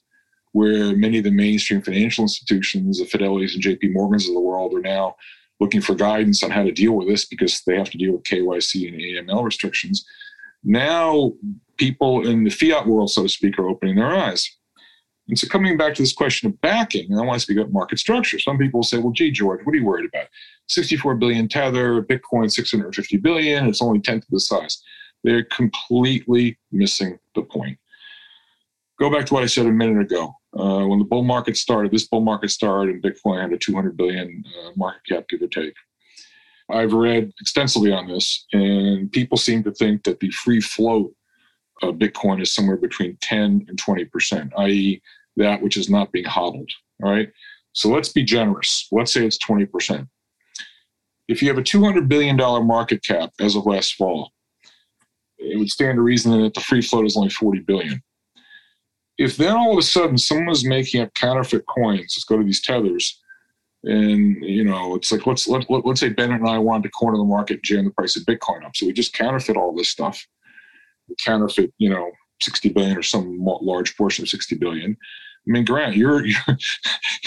[0.53, 4.73] where many of the mainstream financial institutions, the Fidelities and JP Morgans of the world,
[4.75, 5.15] are now
[5.61, 8.23] looking for guidance on how to deal with this because they have to deal with
[8.23, 10.07] KYC and AML restrictions.
[10.65, 11.33] Now,
[11.77, 14.58] people in the fiat world, so to speak, are opening their eyes.
[15.29, 17.73] And so, coming back to this question of backing, and I want to speak about
[17.73, 18.39] market structure.
[18.39, 20.29] Some people say, well, gee, George, what are you worried about?
[20.69, 24.83] 64 billion Tether, Bitcoin 650 billion, it's only 10th of the size.
[25.25, 27.79] They're completely missing the point.
[28.99, 30.35] Go back to what I said a minute ago.
[30.59, 33.97] Uh, when the bull market started, this bull market started, and Bitcoin had a 200
[33.97, 35.75] billion uh, market cap, give or take.
[36.71, 41.15] I've read extensively on this, and people seem to think that the free float
[41.83, 45.01] of Bitcoin is somewhere between 10 and 20 percent, i.e.,
[45.39, 46.71] that which is not being hodled.
[47.03, 47.29] All right.
[47.73, 48.89] So let's be generous.
[48.93, 50.09] Let's say it's 20 percent.
[51.29, 54.33] If you have a 200 billion dollar market cap as of last fall,
[55.39, 58.03] it would stand to reason that the free float is only 40 billion
[59.19, 62.63] if then all of a sudden someone's making up counterfeit coins, let's go to these
[62.63, 63.21] tethers,
[63.83, 66.91] and you know it's like let's let, let, let's say Bennett and I wanted to
[66.91, 69.75] corner the market, and jam the price of Bitcoin up, so we just counterfeit all
[69.75, 70.25] this stuff,
[71.09, 74.97] we counterfeit you know 60 billion or some large portion of 60 billion.
[75.49, 76.59] I mean, Grant, you're, you're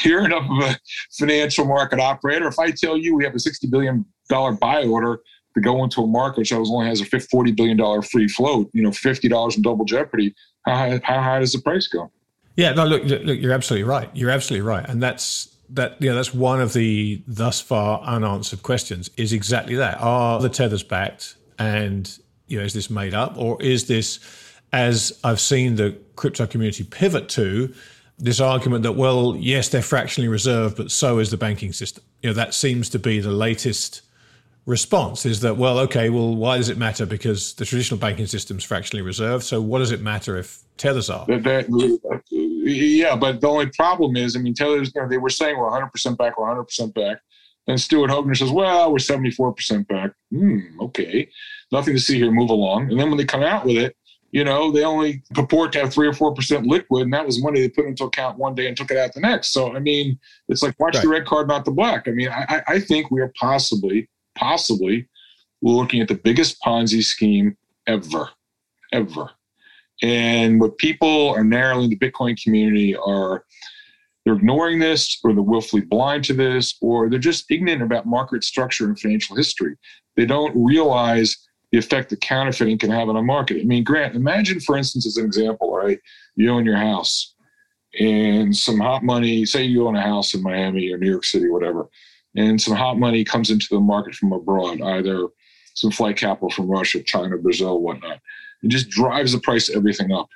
[0.03, 0.79] you're enough of a
[1.17, 2.47] financial market operator.
[2.47, 5.19] If I tell you we have a 60 billion dollar buy order
[5.55, 8.81] to go into a market which only has a 40 billion dollar free float, you
[8.81, 10.33] know, 50 dollars in double jeopardy,
[10.65, 12.11] how high, how high does the price go?
[12.55, 14.09] Yeah, no, look, look, you're absolutely right.
[14.13, 15.95] You're absolutely right, and that's that.
[16.01, 19.09] Yeah, that's one of the thus far unanswered questions.
[19.15, 22.11] Is exactly that: Are the tethers backed, and
[22.47, 24.19] you know, is this made up, or is this,
[24.73, 27.73] as I've seen the crypto community pivot to,
[28.21, 32.03] this argument that well, yes, they're fractionally reserved, but so is the banking system.
[32.21, 34.01] You know, that seems to be the latest
[34.65, 37.05] response is that, well, okay, well, why does it matter?
[37.05, 39.43] Because the traditional banking system is fractionally reserved.
[39.43, 41.25] So what does it matter if tethers are?
[41.25, 45.29] That, that, yeah, but the only problem is, I mean, tethers, you know, they were
[45.29, 47.17] saying we're 100% back, we're 100% back.
[47.67, 50.11] Then Stuart Hoegner says, well, we're 74% back.
[50.31, 51.29] Hmm, okay.
[51.71, 52.91] Nothing to see here, move along.
[52.91, 53.95] And then when they come out with it,
[54.31, 57.43] you know, they only purport to have three or four percent liquid, and that was
[57.43, 59.49] money they put into account one day and took it out the next.
[59.49, 60.17] So, I mean,
[60.47, 61.03] it's like watch right.
[61.03, 62.07] the red card, not the black.
[62.07, 65.07] I mean, I, I think we are possibly possibly
[65.61, 67.57] looking at the biggest Ponzi scheme
[67.87, 68.29] ever.
[68.93, 69.29] ever.
[70.01, 73.45] And what people are narrowly in the Bitcoin community are
[74.25, 78.43] they're ignoring this or they're willfully blind to this or they're just ignorant about market
[78.43, 79.75] structure and financial history.
[80.15, 81.37] They don't realize
[81.71, 83.61] the effect that counterfeiting can have on a market.
[83.61, 85.99] I mean, Grant, imagine, for instance, as an example, right?
[86.35, 87.33] You own your house
[87.99, 91.49] and some hot money, say you own a house in Miami or New York City,
[91.49, 91.87] whatever,
[92.35, 95.27] and some hot money comes into the market from abroad, either
[95.73, 98.19] some flight capital from Russia, China, Brazil, whatnot.
[98.63, 100.29] It just drives the price of everything up.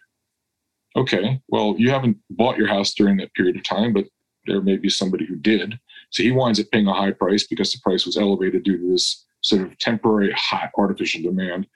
[0.97, 4.05] Okay, well, you haven't bought your house during that period of time, but
[4.47, 5.77] there may be somebody who did.
[6.11, 8.91] So he winds up paying a high price because the price was elevated due to
[8.91, 11.67] this sort of temporary hot artificial demand.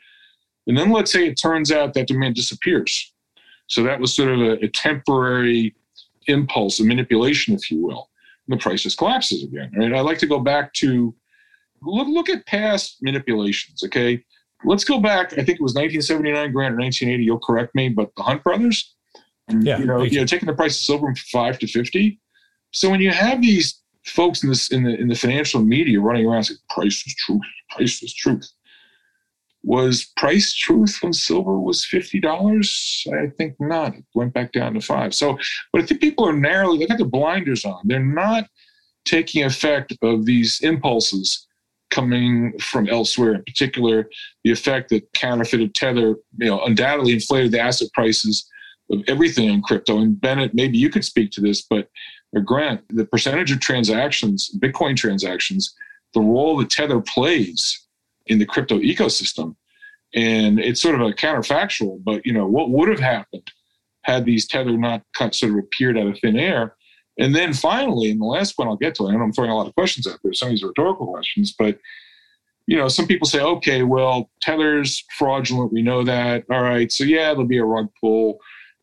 [0.68, 3.14] And then let's say it turns out that demand disappears.
[3.68, 5.76] So that was sort of a, a temporary
[6.28, 8.10] impulse, a manipulation, if you will.
[8.48, 9.72] And the price just collapses again.
[9.76, 9.94] Right?
[9.94, 11.14] I like to go back to
[11.82, 13.84] look look at past manipulations.
[13.84, 14.24] Okay,
[14.66, 15.34] let's go back.
[15.34, 17.24] I think it was 1979, Grant, or 1980.
[17.24, 18.96] You'll correct me, but the Hunt brothers.
[19.62, 22.20] Yeah, you know, you know, taking the price of silver from five to fifty.
[22.72, 26.26] So when you have these folks in this in the in the financial media running
[26.26, 28.50] around saying price is truth, price is truth.
[29.64, 33.06] Was price truth when silver was fifty dollars?
[33.14, 33.96] I think not.
[33.96, 35.14] It went back down to five.
[35.14, 35.38] So,
[35.74, 37.82] but I think people are narrowly they got their blinders on.
[37.84, 38.48] They're not
[39.06, 41.48] taking effect of these impulses
[41.90, 43.34] coming from elsewhere.
[43.34, 44.10] In particular,
[44.44, 48.48] the effect that counterfeited tether, you know, undoubtedly inflated the asset prices
[48.92, 50.00] of everything in crypto.
[50.00, 51.90] And Bennett, maybe you could speak to this, but
[52.34, 55.74] or Grant, the percentage of transactions, Bitcoin transactions,
[56.14, 57.86] the role that Tether plays
[58.28, 59.56] in the crypto ecosystem.
[60.16, 63.52] And it's sort of a counterfactual, but you know, what would have happened
[64.04, 66.76] had these Tether not sort of appeared out of thin air?
[67.20, 69.58] And then finally, and the last one I'll get to, I know I'm throwing a
[69.58, 71.78] lot of questions out there, some of these are rhetorical questions, but
[72.66, 76.46] you know, some people say, okay, well, Tether's fraudulent, we know that.
[76.52, 78.40] All right, so yeah, there'll be a rug pull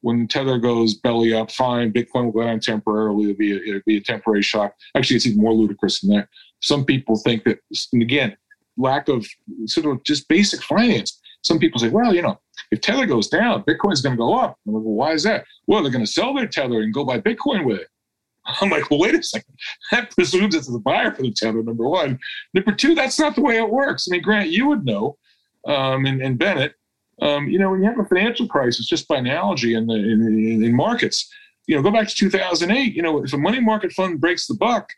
[0.07, 3.25] when Tether goes belly up, fine, Bitcoin will go down temporarily.
[3.25, 4.73] It'll be a, it'll be a temporary shock.
[4.95, 6.29] Actually, it's even more ludicrous than that.
[6.63, 7.59] Some people think that,
[7.93, 8.37] and again,
[8.77, 9.27] lack of
[9.65, 11.21] sort of just basic finance.
[11.43, 12.39] Some people say, well, you know,
[12.71, 14.57] if Tether goes down, Bitcoin's going to go up.
[14.65, 15.45] I'm like, well, why is that?
[15.67, 17.89] Well, they're going to sell their Tether and go buy Bitcoin with it.
[18.61, 19.57] I'm like, well, wait a second.
[19.91, 22.21] That presumes it's the buyer for the Tether, number one.
[22.55, 24.07] Number two, that's not the way it works.
[24.09, 25.19] I mean, Grant, you would know,
[25.67, 26.75] um, and, and Bennett,
[27.23, 30.63] um, you know, when you have a financial crisis, just by analogy in the in,
[30.63, 31.33] in markets,
[31.67, 32.95] you know, go back to 2008.
[32.95, 34.91] You know, if a money market fund breaks the buck,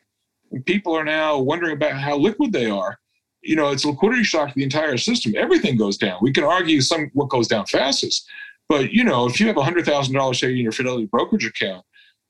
[0.65, 2.99] people are now wondering about how liquid they are,
[3.43, 5.35] you know, it's a liquidity shock to the entire system.
[5.37, 6.19] Everything goes down.
[6.21, 8.29] We can argue some what goes down fastest,
[8.69, 11.47] but you know, if you have a hundred thousand dollars say in your Fidelity brokerage
[11.47, 11.85] account,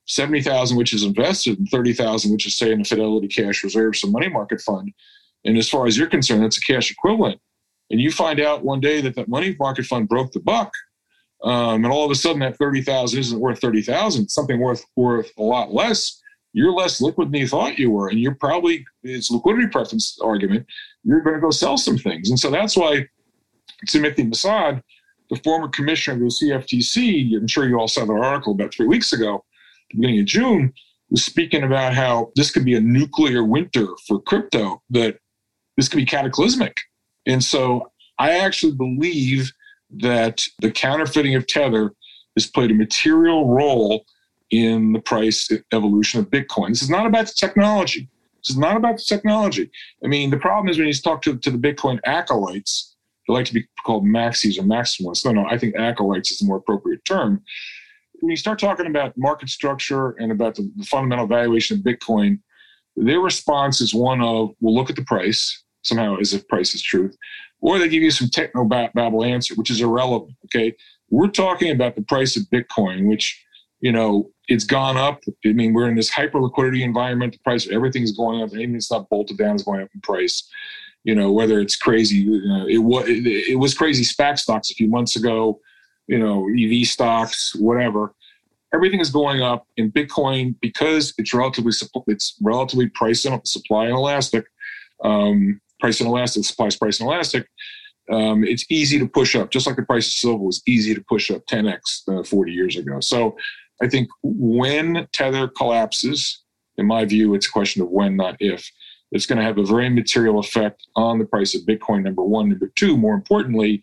[0.06, 3.64] seventy thousand which is invested, and thirty thousand which is say in a Fidelity cash
[3.64, 4.92] reserve, some money market fund,
[5.46, 7.40] and as far as you're concerned, that's a cash equivalent
[7.90, 10.72] and you find out one day that that money market fund broke the buck,
[11.42, 14.84] um, and all of a sudden that thirty thousand isn't worth thirty thousand, something worth
[14.96, 16.20] worth a lot less.
[16.52, 20.66] You're less liquid than you thought you were, and you're probably it's liquidity preference argument.
[21.04, 23.06] You're going to go sell some things, and so that's why
[23.86, 24.82] Timothy Massad,
[25.30, 28.86] the former commissioner of the CFTC, I'm sure you all saw the article about three
[28.86, 29.44] weeks ago,
[29.90, 30.72] beginning of June,
[31.10, 34.82] was speaking about how this could be a nuclear winter for crypto.
[34.90, 35.18] That
[35.76, 36.76] this could be cataclysmic
[37.26, 39.52] and so I actually believe
[39.90, 41.92] that the counterfeiting of Tether
[42.36, 44.04] has played a material role
[44.50, 46.68] in the price evolution of Bitcoin.
[46.68, 48.08] This is not about the technology.
[48.38, 49.70] This is not about the technology.
[50.04, 52.94] I mean, the problem is when you talk to, to the Bitcoin acolytes,
[53.26, 55.24] they like to be called maxis or maximalists.
[55.24, 57.42] No, no, I think acolytes is the more appropriate term.
[58.20, 62.40] When you start talking about market structure and about the, the fundamental valuation of Bitcoin,
[62.96, 66.82] their response is one of, we'll look at the price, somehow as if price is
[66.82, 67.16] truth,
[67.60, 70.36] or they give you some techno babble answer, which is irrelevant.
[70.46, 70.74] Okay,
[71.10, 73.44] we're talking about the price of Bitcoin, which
[73.80, 75.20] you know it's gone up.
[75.44, 77.32] I mean, we're in this hyper liquidity environment.
[77.32, 78.52] The price of everything's going up.
[78.52, 80.48] Anything that's not bolted down is going up in price.
[81.04, 84.70] You know, whether it's crazy, you know, it was it, it was crazy SPAC stocks
[84.70, 85.60] a few months ago.
[86.06, 88.14] You know, EV stocks, whatever
[88.74, 91.72] everything is going up in Bitcoin because it's relatively
[92.06, 94.44] it's relatively price and supply and elastic.
[95.04, 97.46] Um, price inelastic, supply price inelastic,
[98.10, 101.04] um, it's easy to push up, just like the price of silver was easy to
[101.08, 103.00] push up 10x uh, 40 years ago.
[103.00, 103.36] So
[103.82, 106.42] I think when Tether collapses,
[106.78, 108.68] in my view, it's a question of when, not if.
[109.12, 112.48] It's going to have a very material effect on the price of Bitcoin, number one.
[112.48, 113.82] Number two, more importantly,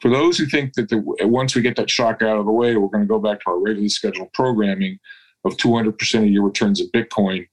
[0.00, 2.76] for those who think that the, once we get that shock out of the way,
[2.76, 4.98] we're going to go back to our regularly scheduled programming
[5.44, 7.46] of 200% of your returns of Bitcoin,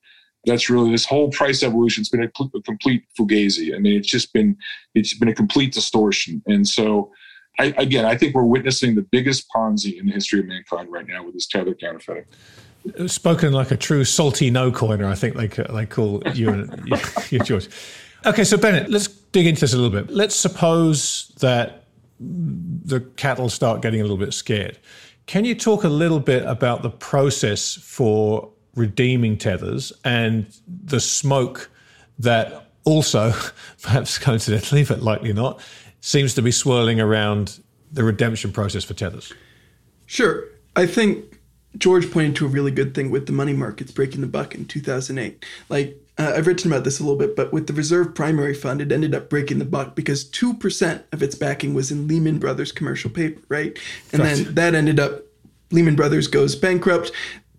[0.45, 3.75] that's really this whole price evolution has been a, a, complete fugazi.
[3.75, 4.55] I mean, it's just been
[4.95, 6.41] it's been a complete distortion.
[6.47, 7.11] And so,
[7.59, 11.05] I, again, I think we're witnessing the biggest Ponzi in the history of mankind right
[11.07, 12.25] now with this tether counterfeiting.
[13.07, 16.93] Spoken like a true salty no coiner, I think they they call you and
[17.29, 17.67] you, George.
[18.25, 20.13] Okay, so Bennett, let's dig into this a little bit.
[20.13, 21.85] Let's suppose that
[22.19, 24.77] the cattle start getting a little bit scared.
[25.25, 31.69] Can you talk a little bit about the process for redeeming tethers and the smoke
[32.17, 33.33] that also,
[33.81, 35.59] perhaps coincidentally, but likely not,
[36.01, 37.59] seems to be swirling around
[37.91, 39.33] the redemption process for tethers?
[40.05, 40.45] Sure.
[40.75, 41.39] I think
[41.77, 44.65] George pointed to a really good thing with the money markets breaking the buck in
[44.65, 45.43] 2008.
[45.69, 48.81] Like, uh, I've written about this a little bit, but with the Reserve Primary Fund,
[48.81, 52.71] it ended up breaking the buck because 2% of its backing was in Lehman Brothers
[52.71, 53.77] commercial paper, right?
[54.11, 54.35] And right.
[54.35, 55.21] then that ended up,
[55.71, 57.11] Lehman Brothers goes bankrupt.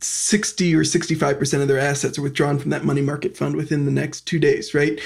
[0.03, 3.91] 60 or 65% of their assets are withdrawn from that money market fund within the
[3.91, 5.01] next two days, right?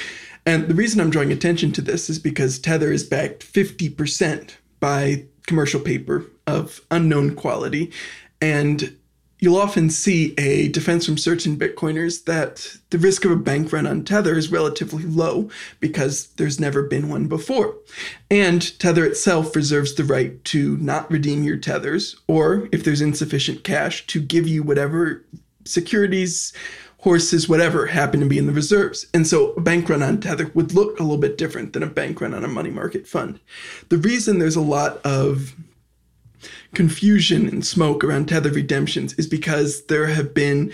[0.46, 5.24] And the reason I'm drawing attention to this is because Tether is backed 50% by
[5.46, 7.92] commercial paper of unknown quality.
[8.40, 8.96] And
[9.38, 13.86] you'll often see a defense from certain Bitcoiners that the risk of a bank run
[13.86, 17.76] on Tether is relatively low because there's never been one before.
[18.30, 23.64] And Tether itself reserves the right to not redeem your Tethers, or if there's insufficient
[23.64, 25.24] cash, to give you whatever
[25.64, 26.52] securities
[26.98, 29.06] horses, whatever, happen to be in the reserves.
[29.12, 31.86] And so a bank run on Tether would look a little bit different than a
[31.86, 33.40] bank run on a money market fund.
[33.90, 35.54] The reason there's a lot of
[36.74, 40.72] confusion and smoke around Tether redemptions is because there have been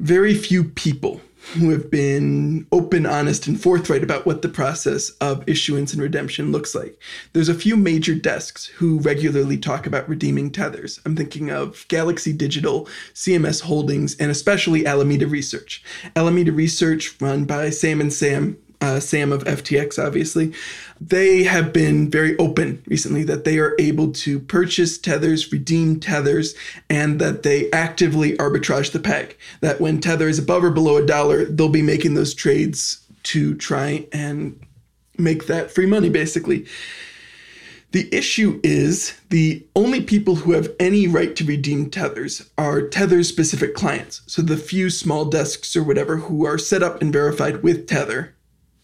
[0.00, 1.20] very few people
[1.54, 6.52] who have been open, honest, and forthright about what the process of issuance and redemption
[6.52, 7.00] looks like.
[7.32, 11.00] There's a few major desks who regularly talk about redeeming tethers.
[11.06, 15.82] I'm thinking of Galaxy Digital, CMS Holdings, and especially Alameda Research.
[16.16, 20.52] Alameda Research, run by Sam and Sam, uh, Sam of FTX, obviously,
[21.00, 26.54] they have been very open recently that they are able to purchase tethers, redeem tethers,
[26.88, 29.36] and that they actively arbitrage the peg.
[29.60, 33.54] That when tether is above or below a dollar, they'll be making those trades to
[33.56, 34.58] try and
[35.16, 36.66] make that free money, basically.
[37.90, 43.22] The issue is the only people who have any right to redeem tethers are tether
[43.22, 44.20] specific clients.
[44.26, 48.34] So the few small desks or whatever who are set up and verified with Tether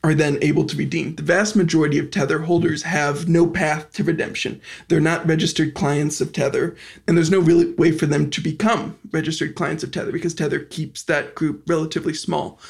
[0.04, 1.14] are then able to redeem.
[1.14, 4.60] The vast majority of Tether holders have no path to redemption.
[4.88, 6.76] They're not registered clients of Tether,
[7.08, 10.60] and there's no real way for them to become registered clients of Tether because Tether
[10.60, 12.60] keeps that group relatively small.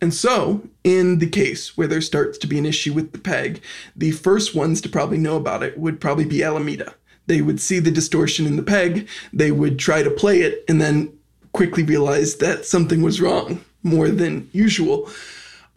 [0.00, 3.60] And so, in the case where there starts to be an issue with the peg,
[3.94, 6.94] the first ones to probably know about it would probably be Alameda.
[7.26, 10.80] They would see the distortion in the peg, they would try to play it, and
[10.80, 11.12] then
[11.52, 15.10] quickly realize that something was wrong more than usual.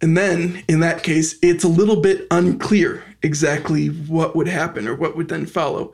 [0.01, 4.95] And then in that case, it's a little bit unclear exactly what would happen or
[4.95, 5.93] what would then follow.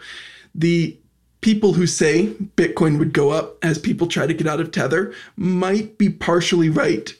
[0.55, 0.97] The
[1.41, 5.14] people who say Bitcoin would go up as people try to get out of Tether
[5.36, 7.14] might be partially right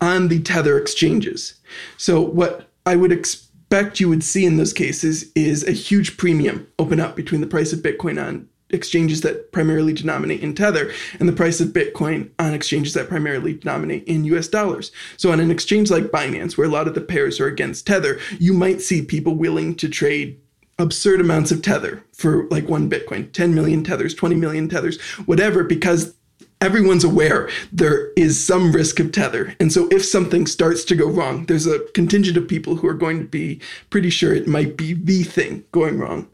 [0.00, 1.54] on the Tether exchanges.
[1.96, 6.66] So, what I would expect you would see in those cases is a huge premium
[6.78, 11.28] open up between the price of Bitcoin on exchanges that primarily denominate in Tether and
[11.28, 14.92] the price of Bitcoin on exchanges that primarily denominate in US dollars.
[15.16, 18.18] So, on an exchange like Binance, where a lot of the pairs are against Tether,
[18.38, 20.38] you might see people willing to trade
[20.78, 25.64] absurd amounts of Tether for like one Bitcoin 10 million Tethers, 20 million Tethers, whatever,
[25.64, 26.14] because
[26.60, 29.54] everyone's aware there is some risk of tether.
[29.60, 32.94] And so if something starts to go wrong, there's a contingent of people who are
[32.94, 33.60] going to be
[33.90, 36.28] pretty sure it might be the thing going wrong.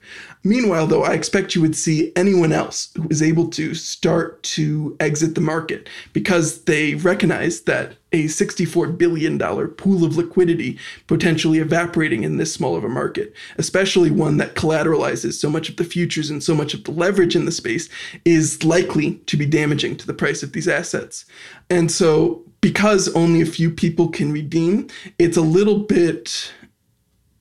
[0.47, 4.95] Meanwhile, though, I expect you would see anyone else who is able to start to
[5.01, 12.25] exit the market because they recognize that a $64 billion pool of liquidity potentially evaporating
[12.25, 16.29] in this small of a market, especially one that collateralizes so much of the futures
[16.29, 17.89] and so much of the leverage in the space,
[18.27, 21.25] is likely to be damaging to the price of these assets.
[21.71, 24.89] And so, because only a few people can redeem,
[25.19, 26.53] it's a little bit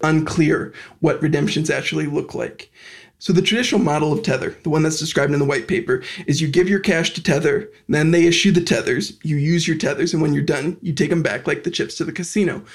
[0.04, 2.72] unclear what redemptions actually look like.
[3.24, 6.42] So the traditional model of Tether, the one that's described in the white paper, is
[6.42, 10.12] you give your cash to Tether, then they issue the tethers, you use your tethers,
[10.12, 12.66] and when you're done, you take them back like the chips to the casino.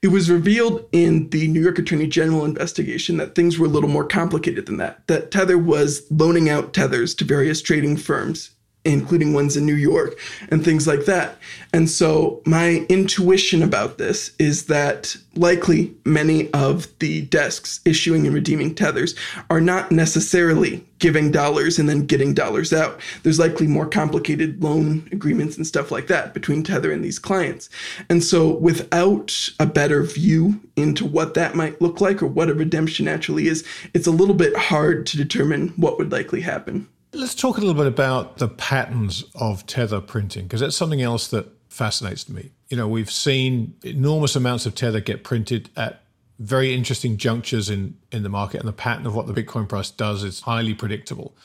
[0.00, 3.90] It was revealed in the New York Attorney General investigation that things were a little
[3.90, 5.06] more complicated than that.
[5.08, 8.52] That Tether was loaning out tethers to various trading firms
[8.84, 10.18] including ones in New York
[10.50, 11.36] and things like that.
[11.72, 18.34] And so my intuition about this is that likely many of the desks issuing and
[18.34, 19.14] redeeming tethers
[19.50, 23.00] are not necessarily giving dollars and then getting dollars out.
[23.22, 27.68] There's likely more complicated loan agreements and stuff like that between Tether and these clients.
[28.08, 32.54] And so without a better view into what that might look like or what a
[32.54, 36.88] redemption actually is, it's a little bit hard to determine what would likely happen.
[37.14, 41.28] Let's talk a little bit about the patterns of tether printing, because that's something else
[41.28, 42.52] that fascinates me.
[42.70, 46.02] You know, we've seen enormous amounts of tether get printed at
[46.38, 49.90] very interesting junctures in, in the market, and the pattern of what the Bitcoin price
[49.90, 51.36] does is highly predictable.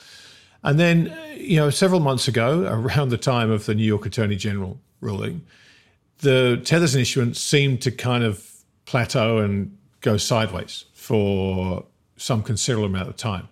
[0.64, 4.38] And then, you know, several months ago, around the time of the New York Attorney
[4.38, 5.46] General ruling,
[6.20, 8.50] the tethers and issuance seemed to kind of
[8.86, 13.50] plateau and go sideways for some considerable amount of time.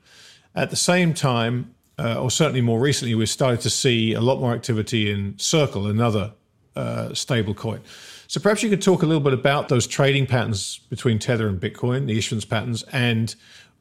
[0.55, 4.39] At the same time, uh, or certainly more recently, we've started to see a lot
[4.39, 6.33] more activity in Circle, another
[6.75, 7.81] uh, stable coin.
[8.27, 11.59] So perhaps you could talk a little bit about those trading patterns between Tether and
[11.59, 13.33] Bitcoin, the issuance patterns, and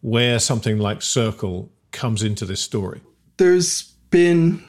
[0.03, 3.01] where something like Circle comes into this story.
[3.37, 4.63] There's been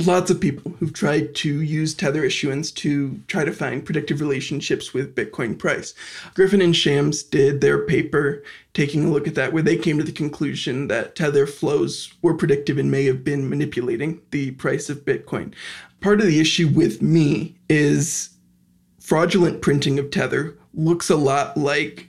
[0.00, 4.92] lots of people who've tried to use tether issuance to try to find predictive relationships
[4.92, 5.94] with bitcoin price
[6.34, 8.42] griffin and shams did their paper
[8.72, 12.34] taking a look at that where they came to the conclusion that tether flows were
[12.34, 15.54] predictive and may have been manipulating the price of bitcoin
[16.00, 18.30] part of the issue with me is
[18.98, 22.08] fraudulent printing of tether looks a lot like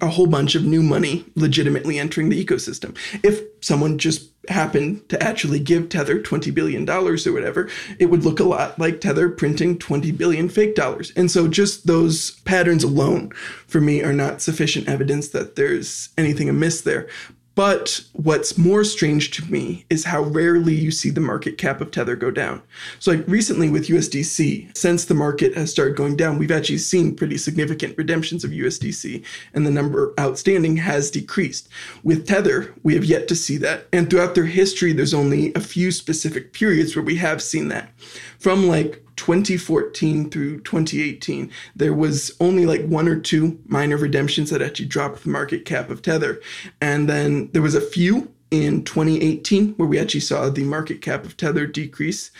[0.00, 2.96] a whole bunch of new money legitimately entering the ecosystem.
[3.22, 7.68] If someone just happened to actually give Tether $20 billion or whatever,
[7.98, 11.12] it would look a lot like Tether printing 20 billion fake dollars.
[11.16, 13.30] And so just those patterns alone
[13.66, 17.08] for me are not sufficient evidence that there's anything amiss there.
[17.54, 21.90] But what's more strange to me is how rarely you see the market cap of
[21.90, 22.62] Tether go down.
[22.98, 27.14] So, like recently with USDC, since the market has started going down, we've actually seen
[27.14, 29.22] pretty significant redemptions of USDC,
[29.52, 31.68] and the number outstanding has decreased.
[32.02, 33.86] With Tether, we have yet to see that.
[33.92, 37.90] And throughout their history, there's only a few specific periods where we have seen that.
[38.38, 44.60] From like 2014 through 2018, there was only like one or two minor redemptions that
[44.60, 46.40] actually dropped the market cap of Tether.
[46.80, 51.24] And then there was a few in 2018 where we actually saw the market cap
[51.24, 52.32] of Tether decrease.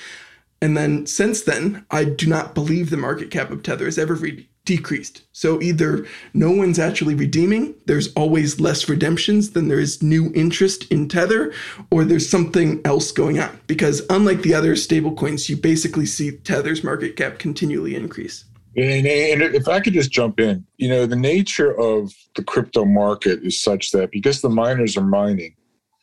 [0.61, 4.15] And then since then, I do not believe the market cap of Tether has ever
[4.15, 5.23] re- decreased.
[5.33, 10.91] So either no one's actually redeeming, there's always less redemptions than there is new interest
[10.93, 11.53] in Tether,
[11.91, 13.59] or there's something else going on.
[13.67, 18.45] Because unlike the other stablecoins, you basically see Tether's market cap continually increase.
[18.77, 22.87] And, and, if I could just jump in, you know, the nature of the crypto
[22.87, 25.55] market is such that because the miners are mining,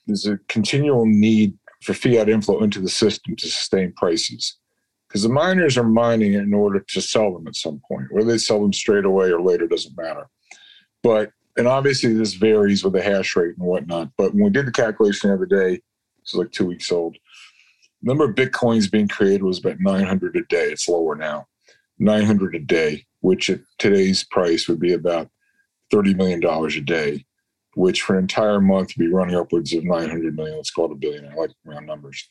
[0.06, 4.58] there's a continual need for fiat inflow into the system to sustain prices
[5.10, 8.12] because the miners are mining in order to sell them at some point.
[8.12, 10.30] Whether they sell them straight away or later doesn't matter.
[11.02, 14.12] But and obviously this varies with the hash rate and whatnot.
[14.18, 15.82] But when we did the calculation the other day,
[16.26, 17.18] is like two weeks old.
[18.02, 20.72] Number of bitcoins being created was about 900 a day.
[20.72, 21.48] It's lower now,
[21.98, 25.30] 900 a day, which at today's price would be about
[25.92, 27.26] 30 million dollars a day,
[27.76, 30.56] which for an entire month would be running upwards of 900 million.
[30.56, 31.26] Let's call it a billion.
[31.26, 32.30] I like round numbers.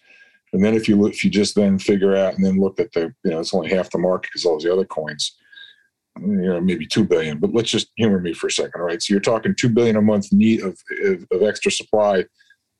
[0.52, 3.12] And then if you if you just then figure out and then look at the
[3.24, 5.36] you know it's only half the market because all the other coins,
[6.18, 7.38] you know maybe two billion.
[7.38, 9.02] But let's just humor me for a second, right?
[9.02, 12.24] So you're talking two billion a month need of of, of extra supply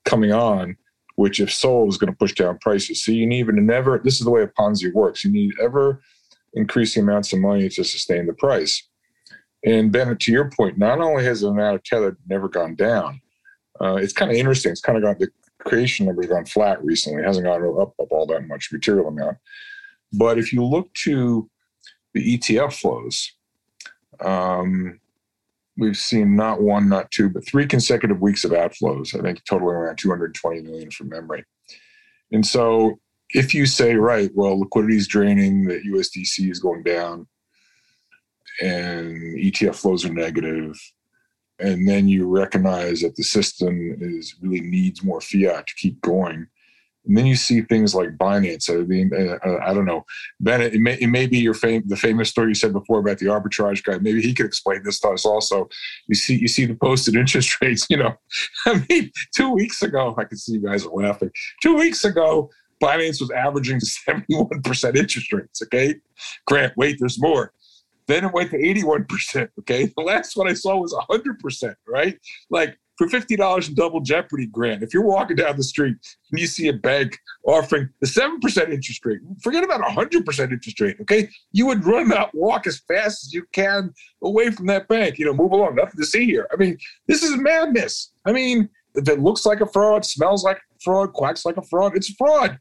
[0.05, 0.77] coming on,
[1.17, 3.05] which if sold is going to push down prices.
[3.05, 3.99] So you need even never.
[3.99, 5.25] This is the way a Ponzi works.
[5.25, 6.01] You need ever
[6.55, 8.89] increasing amounts of money to sustain the price.
[9.65, 13.21] And Ben, to your point, not only has the amount of tether never gone down,
[13.81, 14.73] uh, it's kind of interesting.
[14.73, 15.29] It's kind of got the
[15.65, 17.23] creation number has gone flat recently.
[17.23, 19.39] It hasn't gone up, up all that much material amount.
[20.13, 21.51] But if you look to
[22.15, 23.33] the ETF flows,
[24.21, 25.01] um,
[25.77, 29.19] we've seen not one, not two, but three consecutive weeks of outflows.
[29.19, 31.45] I think totaling around 220 million from memory.
[32.33, 32.99] And so
[33.31, 37.27] if you say, right, well, liquidity is draining, the USDC is going down,
[38.61, 40.77] and ETF flows are negative,
[41.59, 46.47] and then you recognize that the system is really needs more fiat to keep going.
[47.07, 48.69] And then you see things like Binance.
[48.71, 50.05] I mean, uh, uh, I don't know,
[50.41, 50.61] Ben.
[50.61, 53.27] It may, it may be your fam- the famous story you said before about the
[53.27, 53.99] arbitrage guy.
[53.99, 55.69] Maybe he could explain this to us also.
[56.07, 57.87] You see, you see the posted interest rates.
[57.89, 58.15] You know,
[58.67, 61.31] I mean, two weeks ago, I can see you guys are laughing.
[61.63, 62.51] Two weeks ago,
[62.83, 65.63] Binance was averaging 71% interest rates.
[65.63, 65.97] Okay,
[66.47, 67.53] Grant, wait, there's more.
[68.09, 69.49] Then it went to 81%.
[69.61, 69.93] Okay.
[69.97, 72.19] The last one I saw was 100%, right?
[72.51, 74.83] Like for fifty dollars in double jeopardy grant.
[74.83, 75.97] If you're walking down the street
[76.31, 80.27] and you see a bank offering the seven percent interest rate, forget about a hundred
[80.27, 80.97] percent interest rate.
[81.03, 85.19] Okay, you would run out, walk as fast as you can away from that bank.
[85.19, 85.77] You know, move along.
[85.77, 86.49] Nothing to see here.
[86.53, 88.13] I mean, this is madness.
[88.27, 91.97] I mean, if it looks like a fraud, smells like fraud, quacks like a fraud,
[91.97, 92.59] it's fraud.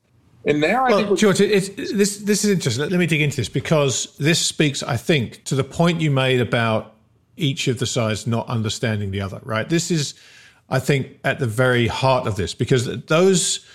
[0.47, 2.81] And now I well, think George, it's, this this is interesting.
[2.81, 6.09] Let, let me dig into this because this speaks, I think, to the point you
[6.09, 6.95] made about
[7.35, 9.41] each of the sides not understanding the other.
[9.43, 9.67] Right.
[9.67, 10.13] This is,
[10.69, 13.65] I think, at the very heart of this because those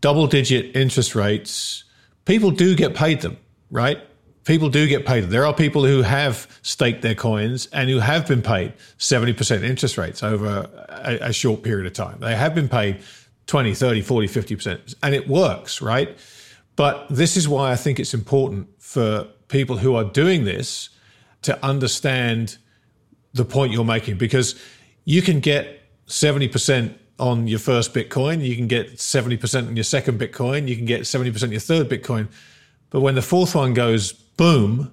[0.00, 1.84] double-digit interest rates,
[2.24, 3.36] people do get paid them.
[3.70, 3.98] Right.
[4.44, 5.24] People do get paid.
[5.24, 9.98] There are people who have staked their coins and who have been paid 70% interest
[9.98, 12.18] rates over a, a short period of time.
[12.20, 13.02] They have been paid
[13.46, 14.94] 20, 30, 40, 50%.
[15.02, 16.16] And it works, right?
[16.76, 20.88] But this is why I think it's important for people who are doing this
[21.42, 22.56] to understand
[23.34, 24.60] the point you're making because
[25.04, 30.18] you can get 70% on your first Bitcoin, you can get 70% on your second
[30.18, 32.28] Bitcoin, you can get 70% on your third Bitcoin.
[32.90, 34.92] But when the fourth one goes boom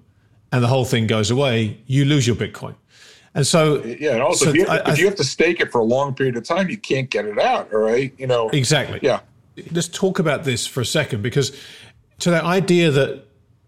[0.51, 2.75] and the whole thing goes away, you lose your Bitcoin.
[3.35, 5.59] And so, yeah, and also so if, you have, I, if you have to stake
[5.59, 7.71] it for a long period of time, you can't get it out.
[7.73, 8.99] All right, you know exactly.
[9.01, 9.21] Yeah.
[9.71, 11.55] Let's talk about this for a second because
[12.19, 13.25] to that idea that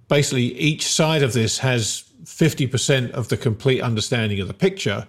[0.07, 5.07] basically each side of this has 50% of the complete understanding of the picture,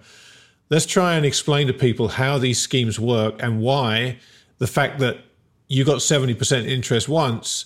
[0.69, 4.17] let's try and explain to people how these schemes work and why
[4.59, 5.17] the fact that
[5.67, 7.65] you got 70% interest once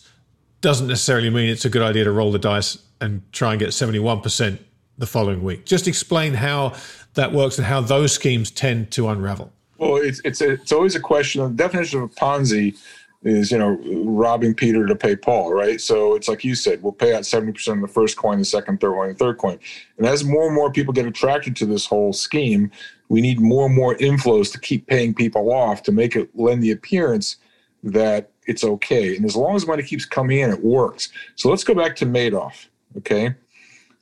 [0.61, 3.69] doesn't necessarily mean it's a good idea to roll the dice and try and get
[3.69, 4.59] 71%
[4.97, 5.65] the following week.
[5.65, 6.73] Just explain how
[7.13, 9.51] that works and how those schemes tend to unravel.
[9.77, 11.41] Well, it's it's a, it's always a question.
[11.43, 12.77] The definition of a Ponzi
[13.23, 15.79] is you know robbing Peter to pay Paul, right?
[15.79, 18.45] So it's like you said, we'll pay out seventy percent of the first coin, the
[18.45, 19.59] second, third coin, the third coin,
[19.97, 22.71] and as more and more people get attracted to this whole scheme,
[23.09, 26.63] we need more and more inflows to keep paying people off to make it lend
[26.63, 27.37] the appearance
[27.83, 29.15] that it's okay.
[29.15, 31.09] And as long as money keeps coming in, it works.
[31.35, 32.67] So let's go back to Madoff.
[32.97, 33.35] Okay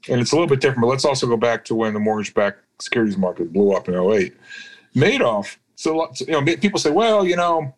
[0.10, 2.62] and it's a little bit different, but let's also go back to when the mortgage-backed
[2.80, 4.34] securities market blew up in 08.
[4.96, 7.74] Madoff, so you know, people say, well, you know,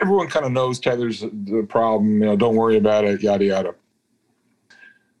[0.00, 3.74] everyone kind of knows Tether's the problem, you know, don't worry about it, yada yada.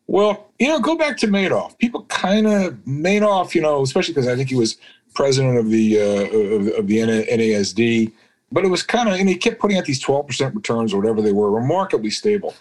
[0.06, 1.78] Well, you know, go back to Madoff.
[1.78, 4.78] People kind of Madoff, you know, especially because I think he was
[5.14, 8.12] president of the uh, of, of the NASD,
[8.50, 11.20] but it was kind of, and he kept putting out these 12% returns or whatever
[11.20, 12.54] they were, remarkably stable.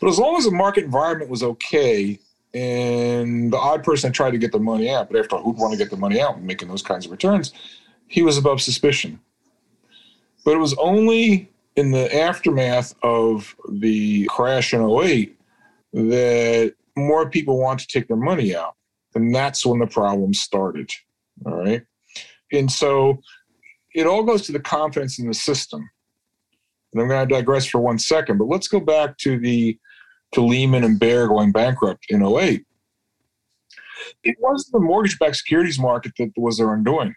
[0.00, 2.18] But as long as the market environment was okay,
[2.54, 5.72] and the odd person tried to get the money out, but after all, who'd want
[5.72, 7.52] to get the money out making those kinds of returns?
[8.06, 9.20] He was above suspicion.
[10.44, 15.38] But it was only in the aftermath of the crash in 08
[15.92, 18.74] that more people want to take their money out.
[19.14, 20.90] And that's when the problem started.
[21.44, 21.82] All right.
[22.52, 23.18] And so
[23.94, 25.88] it all goes to the confidence in the system.
[26.92, 29.78] And I'm going to digress for one second, but let's go back to the
[30.32, 32.64] to Lehman and Bear going bankrupt in 08.
[34.24, 37.14] It wasn't the mortgage backed securities market that was their undoing.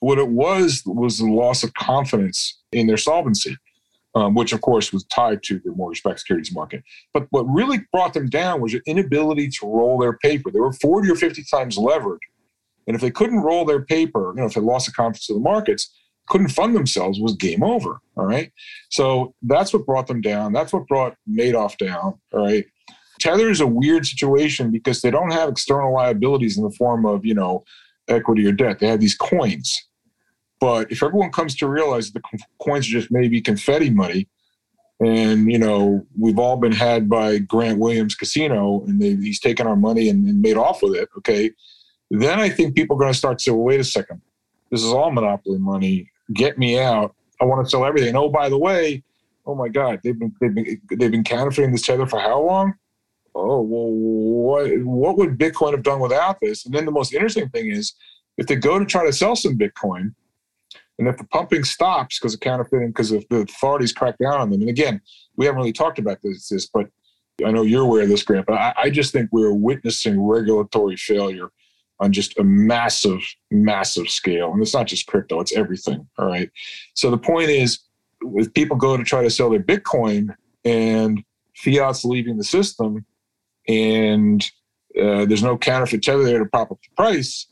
[0.00, 3.56] What it was was the loss of confidence in their solvency,
[4.14, 6.82] um, which of course was tied to the mortgage backed securities market.
[7.12, 10.50] But what really brought them down was their inability to roll their paper.
[10.50, 12.20] They were 40 or 50 times levered.
[12.86, 15.36] And if they couldn't roll their paper, you know, if they lost the confidence of
[15.36, 15.94] the markets,
[16.28, 18.00] couldn't fund themselves was game over.
[18.16, 18.52] All right.
[18.90, 20.52] So that's what brought them down.
[20.52, 22.18] That's what brought Madoff down.
[22.32, 22.64] All right.
[23.20, 27.24] Tether is a weird situation because they don't have external liabilities in the form of,
[27.24, 27.64] you know,
[28.08, 28.78] equity or debt.
[28.78, 29.84] They have these coins.
[30.60, 34.28] But if everyone comes to realize that the coins are just maybe confetti money,
[35.00, 39.66] and you know we've all been had by Grant Williams Casino, and they, he's taken
[39.66, 41.08] our money and, and, made off with it.
[41.18, 41.52] Okay,
[42.10, 44.20] then I think people are going to start to say, well, wait a second,
[44.70, 47.14] this is all monopoly money get me out.
[47.40, 48.16] I want to sell everything.
[48.16, 49.02] oh, by the way,
[49.46, 52.74] oh my God, they've been they've been they've been counterfeiting this tether for how long?
[53.34, 56.66] Oh well, what what would Bitcoin have done without this?
[56.66, 57.94] And then the most interesting thing is,
[58.36, 60.14] if they go to try to sell some Bitcoin,
[60.98, 64.50] and if the pumping stops because of counterfeiting, because of the authorities crack down on
[64.50, 65.00] them, and again,
[65.36, 66.88] we haven't really talked about this, this but
[67.44, 70.96] I know you're aware of this, Grant, but I, I just think we're witnessing regulatory
[70.96, 71.50] failure
[72.00, 73.20] on just a massive,
[73.50, 74.52] massive scale.
[74.52, 76.06] And it's not just crypto, it's everything.
[76.18, 76.50] All right.
[76.94, 77.80] So the point is,
[78.22, 80.34] if people go to try to sell their Bitcoin
[80.64, 81.22] and
[81.54, 83.04] fiat's leaving the system
[83.66, 84.42] and
[85.00, 87.46] uh, there's no counterfeit tether there to prop up the price,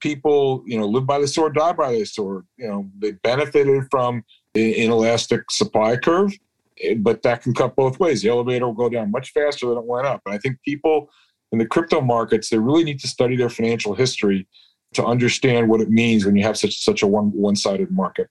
[0.00, 2.44] people, you know, live by the sword, die by the sword.
[2.56, 4.24] You know, they benefited from
[4.54, 6.32] an inelastic supply curve,
[6.82, 8.22] eh, but that can cut both ways.
[8.22, 10.20] The elevator will go down much faster than it went up.
[10.26, 11.08] And I think people
[11.54, 14.46] in the crypto markets, they really need to study their financial history
[14.92, 18.28] to understand what it means when you have such such a one one sided market.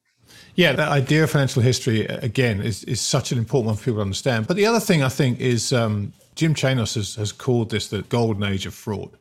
[0.56, 3.98] Yeah, that idea of financial history again is is such an important one for people
[4.00, 4.48] to understand.
[4.48, 8.02] But the other thing I think is um, Jim Chanos has, has called this the
[8.04, 9.12] golden age of fraud,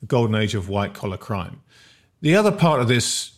[0.00, 1.60] the golden age of white collar crime.
[2.22, 3.32] The other part of this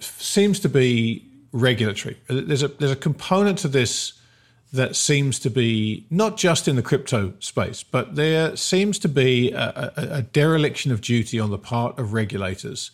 [0.00, 2.16] seems to be regulatory.
[2.28, 4.14] There's a there's a component to this
[4.72, 9.52] that seems to be not just in the crypto space, but there seems to be
[9.52, 12.90] a, a, a dereliction of duty on the part of regulators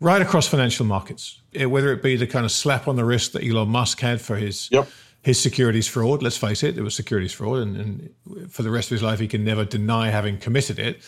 [0.00, 3.34] right across financial markets, eh, whether it be the kind of slap on the wrist
[3.34, 4.88] that Elon Musk had for his yep.
[5.22, 6.22] his securities fraud.
[6.22, 9.20] Let's face it, it was securities fraud, and, and, for the rest of his life,
[9.20, 11.02] he can never deny having committed it.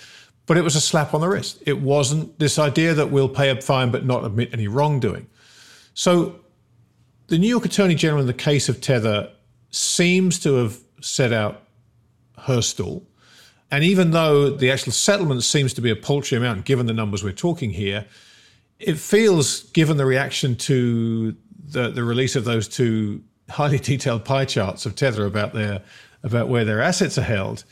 [0.45, 1.63] But it was a slap on the wrist.
[1.67, 5.29] It wasn't this idea that we'll pay a fine but not admit any wrongdoing.
[5.95, 6.41] So,
[7.29, 9.31] the New York Attorney General, in the case of Tether,
[9.73, 11.63] seems to have set out
[12.39, 13.05] her stall.
[13.71, 17.25] And even though the actual settlement seems to be a paltry amount, given the numbers
[17.25, 18.05] we're talking here,
[18.79, 24.45] it feels, given the reaction to the, the release of those two highly detailed pie
[24.45, 25.83] charts of Tether about their
[26.25, 27.65] about where their assets are held,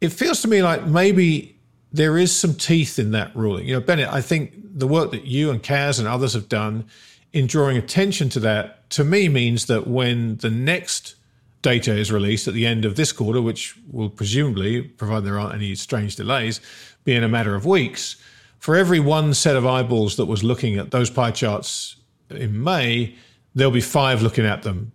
[0.00, 1.58] it feels to me like maybe
[1.92, 3.66] there is some teeth in that ruling.
[3.66, 6.86] You know, Bennett, I think the work that you and Cas and others have done
[7.34, 11.16] in drawing attention to that, to me, means that when the next
[11.62, 15.54] data is released at the end of this quarter, which will presumably, provided there aren't
[15.54, 16.60] any strange delays,
[17.04, 18.16] be in a matter of weeks,
[18.58, 21.96] for every one set of eyeballs that was looking at those pie charts
[22.30, 23.14] in May,
[23.54, 24.92] there'll be five looking at them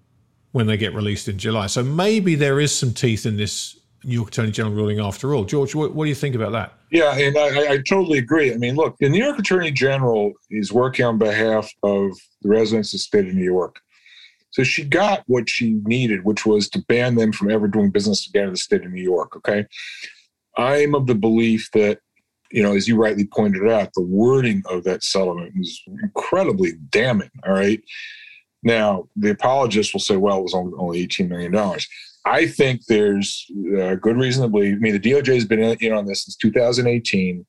[0.51, 1.67] when they get released in July.
[1.67, 5.43] So maybe there is some teeth in this New York Attorney General ruling after all.
[5.43, 6.73] George, what, what do you think about that?
[6.91, 8.53] Yeah, and I, I, totally agree.
[8.53, 12.11] I mean, look, the New York Attorney General is working on behalf of
[12.41, 13.81] the residents of the state of New York.
[14.57, 18.27] So she got what she needed, which was to ban them from ever doing business
[18.27, 19.35] again in the state of New York.
[19.35, 19.67] Okay.
[20.57, 21.99] I'm of the belief that
[22.49, 27.29] you know, as you rightly pointed out, the wording of that settlement was incredibly damning.
[27.45, 27.79] All right.
[28.63, 31.79] Now, the apologists will say, well, it was only $18 million.
[32.25, 33.45] I think there's
[33.77, 34.77] a good reason to believe.
[34.77, 37.45] I mean, the DOJ has been in on this since 2018.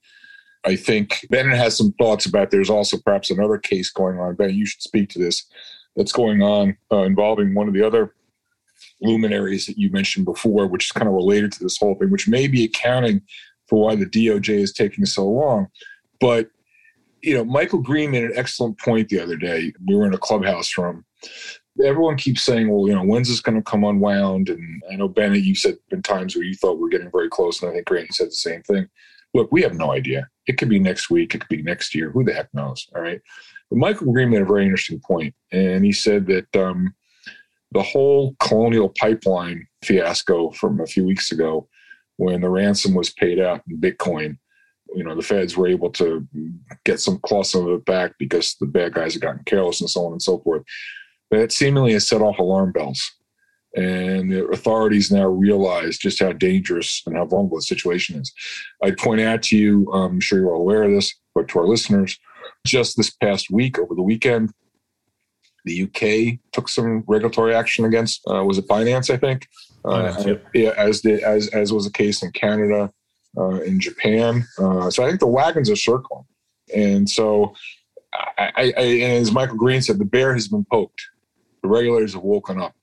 [0.67, 4.35] I think Bennett has some thoughts about there's also perhaps another case going on.
[4.35, 5.47] Bennett, you should speak to this
[5.97, 8.15] that's going on uh, involving one of the other
[9.01, 12.29] luminaries that you mentioned before, which is kind of related to this whole thing, which
[12.29, 13.23] may be accounting
[13.69, 15.69] for why the DOJ is taking so long.
[16.21, 16.51] But
[17.23, 19.73] you know, Michael Green made an excellent point the other day.
[19.87, 21.05] We were in a clubhouse room.
[21.85, 25.09] Everyone keeps saying, "Well, you know, when's this going to come unwound?" And I know
[25.09, 27.75] Bennett, you said in times where you thought we are getting very close, and I
[27.75, 28.89] think Grant said the same thing.
[29.35, 30.29] Look, we have no idea.
[30.47, 31.35] It could be next week.
[31.35, 32.11] It could be next year.
[32.11, 32.89] Who the heck knows?
[32.95, 33.21] All right.
[33.71, 36.95] But Michael Green made a very interesting point, and he said that um,
[37.73, 41.69] the whole Colonial Pipeline fiasco from a few weeks ago
[42.17, 44.39] when the ransom was paid out in Bitcoin,
[44.95, 46.27] you know, the feds were able to
[46.85, 49.91] get some claw some of it back because the bad guys had gotten careless and
[49.91, 50.63] so on and so forth.
[51.31, 53.01] But it seemingly has set off alarm bells.
[53.77, 58.33] And the authorities now realize just how dangerous and how vulnerable the situation is.
[58.83, 61.67] I'd point out to you, I'm sure you're all aware of this, but to our
[61.67, 62.19] listeners,
[62.69, 64.53] just this past week, over the weekend,
[65.65, 69.49] the UK took some regulatory action against, uh, was it Binance, I think?
[69.85, 72.93] Uh, yeah, as the as as was the case in Canada,
[73.39, 74.45] uh, in Japan.
[74.59, 76.25] Uh, so I think the wagons are circling,
[76.75, 77.55] and so
[78.13, 81.01] I, I, I, and as Michael Green said, the bear has been poked.
[81.63, 82.75] The regulators have woken up.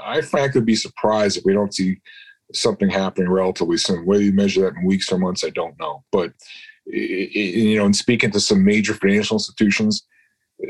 [0.00, 1.98] I frankly would be surprised if we don't see
[2.54, 4.06] something happening relatively soon.
[4.06, 6.04] Whether you measure that in weeks or months, I don't know.
[6.12, 6.32] But
[6.86, 10.06] you know, in speaking to some major financial institutions,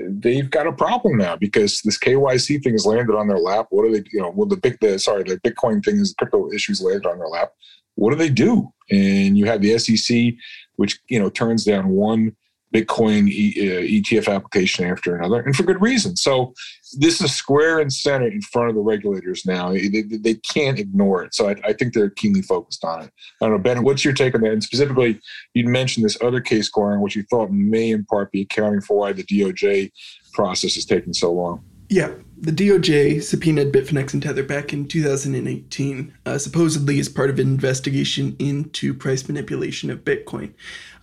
[0.09, 3.67] they've got a problem now because this KYC thing has landed on their lap.
[3.71, 6.51] What do they, you know, well, the big, the, sorry, the Bitcoin thing is crypto
[6.53, 7.53] issues landed on their lap.
[7.95, 8.73] What do they do?
[8.91, 10.35] And you have the SEC,
[10.77, 12.35] which, you know, turns down one
[12.73, 16.17] Bitcoin ETF uh, application after another, and for good reason.
[16.17, 16.55] So
[16.95, 19.73] this is square and center in front of the regulators now.
[19.73, 21.35] They, they can't ignore it.
[21.35, 23.11] So I, I, think they're keenly focused on it.
[23.41, 24.53] I don't know, Ben, what's your take on that?
[24.53, 25.21] And specifically,
[25.55, 28.97] you mentioned this other case going which you thought may in part be accounting for
[28.97, 29.91] why the DOJ
[30.33, 31.65] process is taking so long.
[31.89, 37.39] Yeah, the DOJ subpoenaed Bitfinex and Tether back in 2018, uh, supposedly as part of
[37.39, 40.55] an investigation into price manipulation of Bitcoin.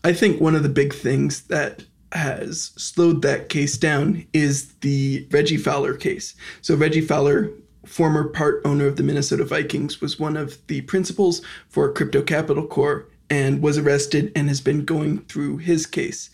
[0.04, 1.84] I think one of the big things that
[2.14, 6.36] has slowed that case down is the Reggie Fowler case.
[6.62, 7.52] So, Reggie Fowler,
[7.86, 12.66] former part owner of the Minnesota Vikings, was one of the principals for Crypto Capital
[12.66, 16.30] Corp and was arrested and has been going through his case.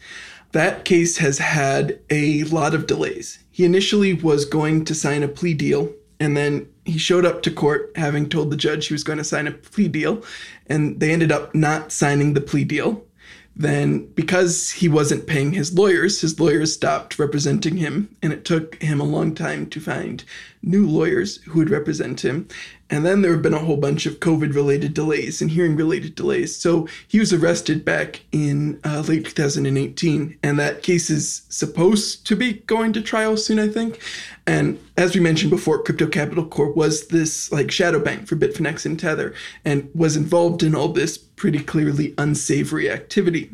[0.51, 3.39] That case has had a lot of delays.
[3.51, 7.51] He initially was going to sign a plea deal, and then he showed up to
[7.51, 10.24] court having told the judge he was going to sign a plea deal,
[10.68, 13.03] and they ended up not signing the plea deal
[13.56, 18.82] then because he wasn't paying his lawyers, his lawyers stopped representing him, and it took
[18.82, 20.26] him a long time to find
[20.62, 22.47] new lawyers who would represent him.
[22.89, 26.16] And then there have been a whole bunch of COVID related delays and hearing related
[26.16, 26.56] delays.
[26.56, 32.36] So he was arrested back in uh, late 2018, and that case is supposed to
[32.36, 33.99] be going to trial soon, I think.
[34.48, 38.86] And as we mentioned before, Crypto Capital Corp was this like shadow bank for Bitfinex
[38.86, 39.34] and Tether
[39.64, 43.52] and was involved in all this pretty clearly unsavory activity.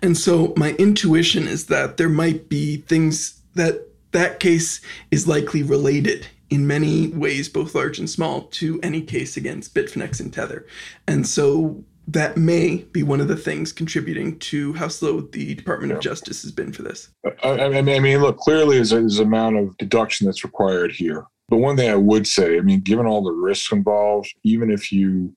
[0.00, 4.80] And so my intuition is that there might be things that that case
[5.10, 10.20] is likely related in many ways, both large and small, to any case against Bitfinex
[10.20, 10.66] and Tether.
[11.06, 15.92] And so that may be one of the things contributing to how slow the Department
[15.92, 17.08] of Justice has been for this.
[17.42, 21.26] I, I, mean, look, clearly there's, there's an amount of deduction that's required here.
[21.48, 24.92] But one thing I would say, I mean, given all the risks involved, even if
[24.92, 25.34] you,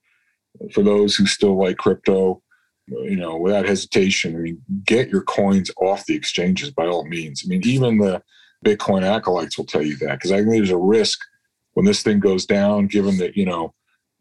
[0.74, 2.42] for those who still like crypto,
[2.88, 7.44] you know, without hesitation, I mean, get your coins off the exchanges by all means.
[7.46, 8.22] I mean, even the
[8.66, 11.20] Bitcoin acolytes will tell you that because I think there's a risk
[11.74, 13.74] when this thing goes down, given that, you know,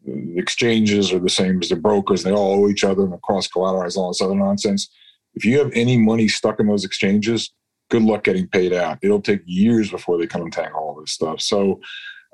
[0.07, 3.47] the exchanges are the same as the brokers, they all owe each other and cross
[3.47, 4.89] collateralize all this other nonsense.
[5.35, 7.51] If you have any money stuck in those exchanges,
[7.89, 8.97] good luck getting paid out.
[9.01, 11.41] It'll take years before they come and all this stuff.
[11.41, 11.79] So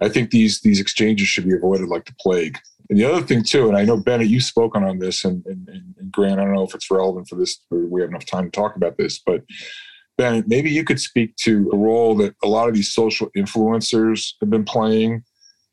[0.01, 2.57] I think these these exchanges should be avoided like the plague.
[2.89, 5.67] And the other thing too, and I know Bennett, you've spoken on this, and, and,
[5.67, 8.51] and Grant, I don't know if it's relevant for this, we have enough time to
[8.51, 9.41] talk about this, but
[10.17, 14.33] Ben, maybe you could speak to a role that a lot of these social influencers
[14.41, 15.23] have been playing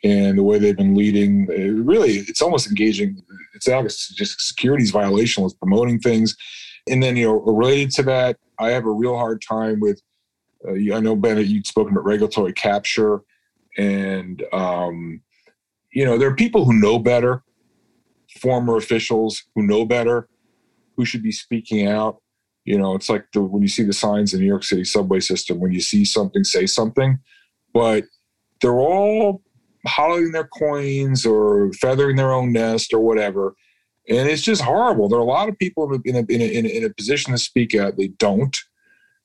[0.03, 1.47] and the way they've been leading.
[1.47, 3.23] Really, it's almost engaging.
[3.55, 6.37] It's not just securities violation with promoting things.
[6.89, 10.01] And then, you know, related to that, I have a real hard time with,
[10.67, 13.21] uh, I know, Bennett, you'd spoken about regulatory capture.
[13.77, 15.21] And, um,
[15.93, 17.43] you know, there are people who know better,
[18.41, 20.29] former officials who know better,
[20.97, 22.21] who should be speaking out
[22.65, 25.21] you know, it's like the, when you see the signs in New York City subway
[25.21, 27.19] system, when you see something, say something.
[27.73, 28.05] But
[28.61, 29.43] they're all
[29.87, 33.55] hollowing their coins or feathering their own nest or whatever.
[34.09, 35.09] And it's just horrible.
[35.09, 37.33] There are a lot of people in a, in a, in a, in a position
[37.33, 37.97] to speak out.
[37.97, 38.57] They don't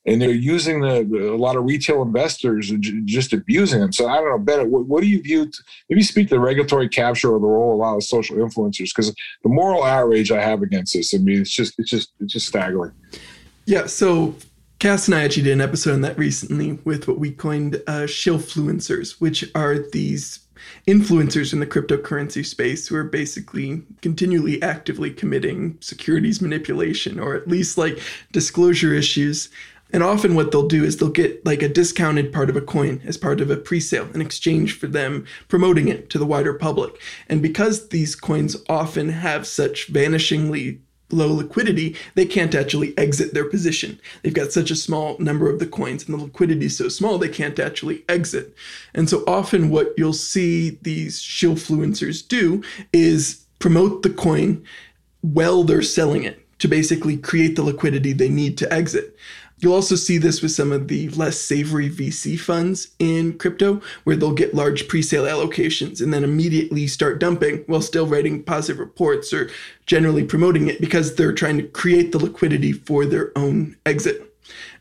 [0.06, 1.00] and they're using the,
[1.32, 2.72] a lot of retail investors
[3.04, 3.92] just abusing them.
[3.92, 5.50] So I don't know, Bennett, what, what do you view?
[5.90, 8.94] Maybe speak to the regulatory capture or the role of a lot of social influencers
[8.94, 11.12] because the moral outrage I have against this.
[11.12, 12.92] I mean, it's just it's just it's just staggering.
[13.66, 13.86] Yeah.
[13.86, 14.36] So
[14.78, 18.02] Cas and I actually did an episode on that recently with what we coined uh,
[18.02, 20.45] shillfluencers, which are these
[20.86, 27.48] influencers in the cryptocurrency space who are basically continually actively committing securities manipulation or at
[27.48, 27.98] least like
[28.32, 29.48] disclosure issues
[29.92, 33.00] and often what they'll do is they'll get like a discounted part of a coin
[33.04, 37.00] as part of a pre-sale in exchange for them promoting it to the wider public.
[37.28, 40.80] And because these coins often have such vanishingly
[41.10, 44.00] low liquidity, they can't actually exit their position.
[44.22, 47.18] They've got such a small number of the coins and the liquidity is so small
[47.18, 48.54] they can't actually exit.
[48.94, 54.64] And so often what you'll see these shillfluencers do is promote the coin
[55.20, 59.16] while they're selling it to basically create the liquidity they need to exit.
[59.58, 64.14] You'll also see this with some of the less savory VC funds in crypto, where
[64.14, 68.78] they'll get large pre sale allocations and then immediately start dumping while still writing positive
[68.78, 69.48] reports or
[69.86, 74.22] generally promoting it because they're trying to create the liquidity for their own exit.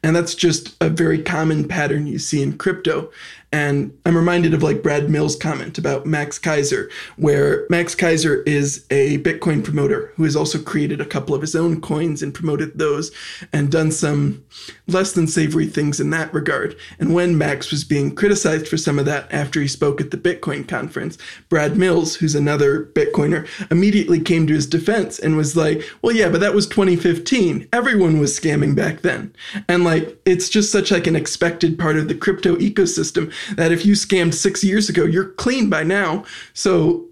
[0.03, 3.11] And that's just a very common pattern you see in crypto.
[3.55, 8.85] And I'm reminded of like Brad Mills' comment about Max Keiser, where Max Keiser is
[8.89, 12.77] a Bitcoin promoter who has also created a couple of his own coins and promoted
[12.77, 13.13] those
[13.53, 14.43] and done some
[14.87, 16.75] less than savory things in that regard.
[16.99, 20.17] And when Max was being criticized for some of that after he spoke at the
[20.17, 25.81] Bitcoin conference, Brad Mills, who's another Bitcoiner, immediately came to his defense and was like,
[26.01, 27.69] well, yeah, but that was 2015.
[27.71, 29.33] Everyone was scamming back then.
[29.69, 33.85] And like, it's just such like an expected part of the crypto ecosystem that if
[33.85, 36.25] you scammed six years ago, you're clean by now.
[36.53, 37.05] So,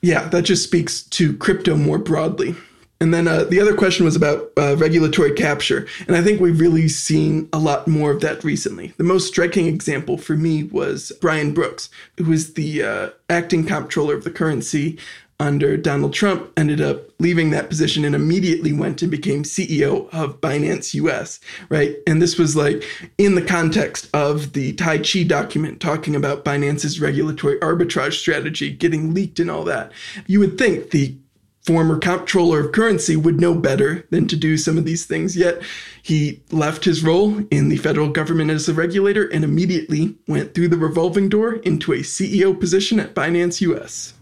[0.00, 2.54] yeah, that just speaks to crypto more broadly.
[3.02, 5.88] And then uh, the other question was about uh, regulatory capture.
[6.06, 8.94] And I think we've really seen a lot more of that recently.
[8.96, 14.14] The most striking example for me was Brian Brooks, who was the uh, acting comptroller
[14.14, 15.00] of the currency
[15.42, 20.40] under Donald Trump, ended up leaving that position and immediately went and became CEO of
[20.40, 21.96] Binance US, right?
[22.06, 22.84] And this was like
[23.18, 29.12] in the context of the Tai Chi document talking about Binance's regulatory arbitrage strategy getting
[29.12, 29.90] leaked and all that.
[30.26, 31.16] You would think the
[31.62, 35.36] former comptroller of currency would know better than to do some of these things.
[35.36, 35.62] Yet
[36.02, 40.68] he left his role in the federal government as a regulator and immediately went through
[40.68, 44.14] the revolving door into a CEO position at Binance US.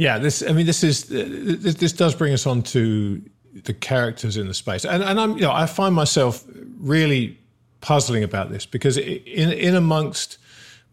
[0.00, 0.42] Yeah, this.
[0.42, 3.20] I mean, this is this, this does bring us on to
[3.52, 4.86] the characters in the space.
[4.86, 6.42] And, and I'm, you know, I find myself
[6.78, 7.38] really
[7.82, 10.38] puzzling about this because in, in amongst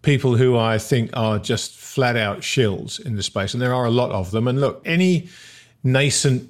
[0.02, 3.86] people who I think are just flat out shills in the space, and there are
[3.86, 4.46] a lot of them.
[4.46, 5.30] And look, any
[5.86, 6.50] nascent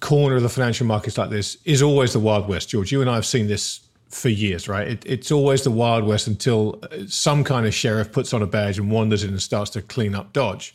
[0.00, 2.90] corner of the financial markets like this is always the Wild West, George.
[2.90, 4.88] You and I have seen this for years, right?
[4.88, 8.80] It, it's always the Wild West until some kind of sheriff puts on a badge
[8.80, 10.74] and wanders in and starts to clean up Dodge.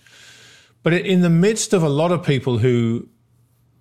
[0.84, 3.08] But in the midst of a lot of people who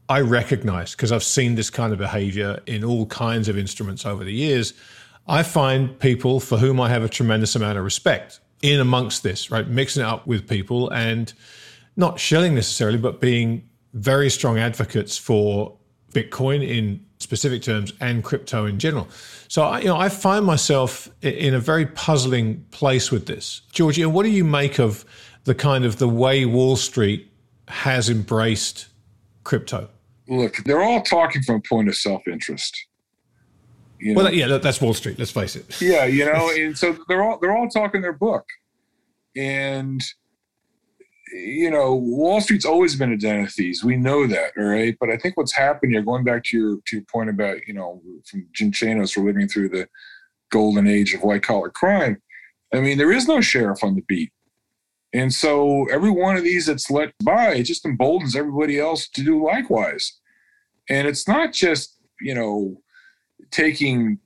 [0.09, 4.25] I recognize, because I've seen this kind of behavior in all kinds of instruments over
[4.25, 4.73] the years,
[5.27, 9.51] I find people for whom I have a tremendous amount of respect in amongst this,
[9.51, 9.69] right?
[9.69, 11.33] Mixing it up with people and
[11.97, 15.77] not shilling necessarily, but being very strong advocates for
[16.13, 19.09] Bitcoin in specific terms and crypto in general.
[19.49, 23.63] So, I, you know, I find myself in a very puzzling place with this.
[23.73, 25.05] George, what do you make of
[25.45, 27.31] the kind of the way Wall Street
[27.69, 28.89] has embraced
[29.45, 29.89] crypto?
[30.29, 32.87] Look, they're all talking from a point of self-interest.
[33.99, 34.23] You know?
[34.23, 35.19] Well, yeah, that's Wall Street.
[35.19, 35.81] Let's face it.
[35.81, 38.47] Yeah, you know, and so they're all they're all talking their book,
[39.35, 40.01] and
[41.33, 43.85] you know, Wall Street's always been a den of thieves.
[43.85, 44.97] We know that, all right.
[44.99, 47.75] But I think what's happened here, going back to your to your point about you
[47.75, 49.89] know, from Jim Chanos, we're living through the
[50.51, 52.21] golden age of white collar crime.
[52.73, 54.33] I mean, there is no sheriff on the beat.
[55.15, 59.25] And so every one of these that's let by, it just emboldens everybody else to
[59.25, 60.19] do likewise.
[60.91, 62.77] And it's not just, you know,
[63.51, 64.19] taking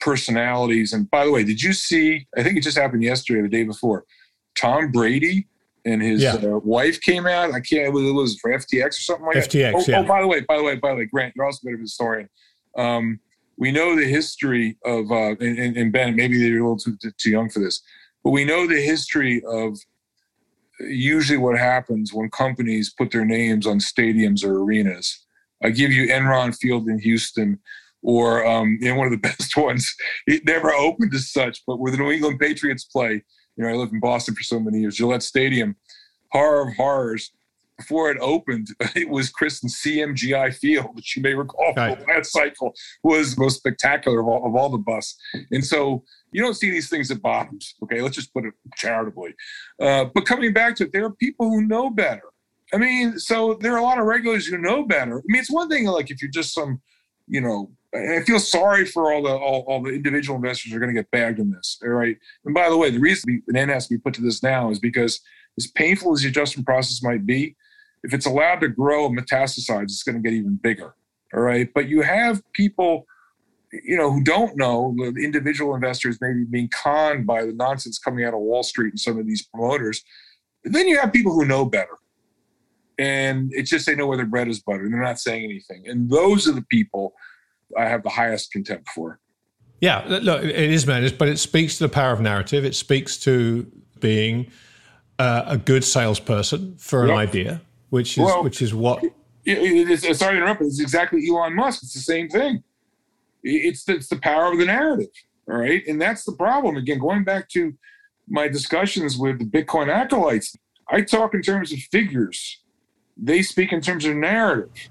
[0.00, 0.92] personalities.
[0.92, 2.26] And by the way, did you see?
[2.36, 4.04] I think it just happened yesterday, the day before.
[4.54, 5.48] Tom Brady
[5.84, 6.34] and his yeah.
[6.34, 7.52] uh, wife came out.
[7.52, 7.86] I can't.
[7.86, 9.74] It was, it was for FTX or something like FTX, that.
[9.74, 10.00] Oh, yeah.
[10.00, 11.74] oh, by the way, by the way, by the way, Grant, you're also a bit
[11.74, 12.28] of a historian.
[12.76, 13.20] Um,
[13.56, 17.30] we know the history of, uh, and, and, Ben, maybe you're a little too, too
[17.30, 17.80] young for this,
[18.24, 19.78] but we know the history of
[20.80, 25.24] usually what happens when companies put their names on stadiums or arenas.
[25.62, 27.60] I give you Enron Field in Houston,
[28.02, 29.94] or um, you know, one of the best ones.
[30.26, 33.22] It never opened as such, but where the New England Patriots play,
[33.56, 34.96] you know, I lived in Boston for so many years.
[34.96, 35.76] Gillette Stadium,
[36.30, 37.32] horror of horrors.
[37.76, 42.00] Before it opened, it was christened CMGI Field, which you may recall right.
[42.00, 45.18] from cycle was the most spectacular of all, of all the busts.
[45.50, 47.74] And so you don't see these things at bottoms.
[47.82, 49.34] Okay, let's just put it charitably.
[49.80, 52.22] Uh, but coming back to it, there are people who know better.
[52.72, 55.18] I mean, so there are a lot of regulars who know better.
[55.18, 56.80] I mean, it's one thing like if you're just some,
[57.26, 60.94] you know, I feel sorry for all the all, all the individual investors are going
[60.94, 61.78] to get bagged in this.
[61.82, 62.16] All right.
[62.44, 64.70] And by the way, the reason an end has to be put to this now
[64.70, 65.20] is because
[65.56, 67.56] as painful as the adjustment process might be,
[68.02, 70.94] if it's allowed to grow and metastasize, it's going to get even bigger.
[71.32, 71.68] All right.
[71.72, 73.06] But you have people
[73.82, 78.24] you know, who don't know, the individual investors maybe being conned by the nonsense coming
[78.24, 80.02] out of Wall Street and some of these promoters.
[80.64, 81.98] then you have people who know better.
[82.98, 85.88] And it's just they know where their bread is buttered they're not saying anything.
[85.88, 87.14] And those are the people
[87.76, 89.20] I have the highest contempt for.
[89.80, 92.64] Yeah, look, it is madness, but it speaks to the power of narrative.
[92.64, 94.50] It speaks to being
[95.18, 97.18] uh, a good salesperson for an yep.
[97.18, 99.02] idea, which is well, which is what.
[99.02, 99.12] It,
[99.44, 101.82] it, it, sorry to interrupt, but it's exactly Elon Musk.
[101.82, 102.62] It's the same thing.
[103.42, 105.10] It's the, it's the power of the narrative.
[105.50, 105.82] All right.
[105.86, 106.76] And that's the problem.
[106.76, 107.74] Again, going back to
[108.26, 110.56] my discussions with the Bitcoin acolytes,
[110.88, 112.62] I talk in terms of figures.
[113.16, 114.88] They speak in terms of narrative.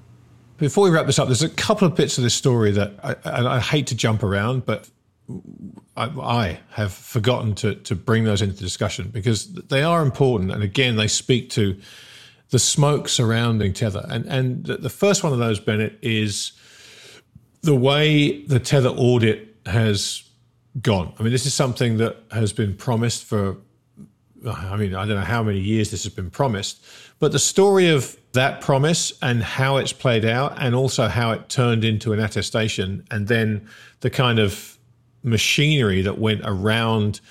[0.57, 3.55] Before we wrap this up, there's a couple of bits of this story that I,
[3.55, 4.89] I hate to jump around, but
[5.95, 10.51] I, I, have forgotten to, to bring those into the discussion because they are important.
[10.51, 11.79] And again, they speak to
[12.49, 14.05] the smoke surrounding Tether.
[14.09, 16.51] And, and the first one of those, Bennett, is
[17.61, 20.23] the way the Tether audit has
[20.81, 21.13] gone.
[21.17, 23.57] I mean, this is something that has been promised for,
[24.45, 26.83] I mean, I don't know how many years this has been promised,
[27.19, 31.49] but the story of that promise and how it's played out, and also how it
[31.49, 33.67] turned into an attestation, and then
[34.01, 34.77] the kind of
[35.23, 37.21] machinery that went around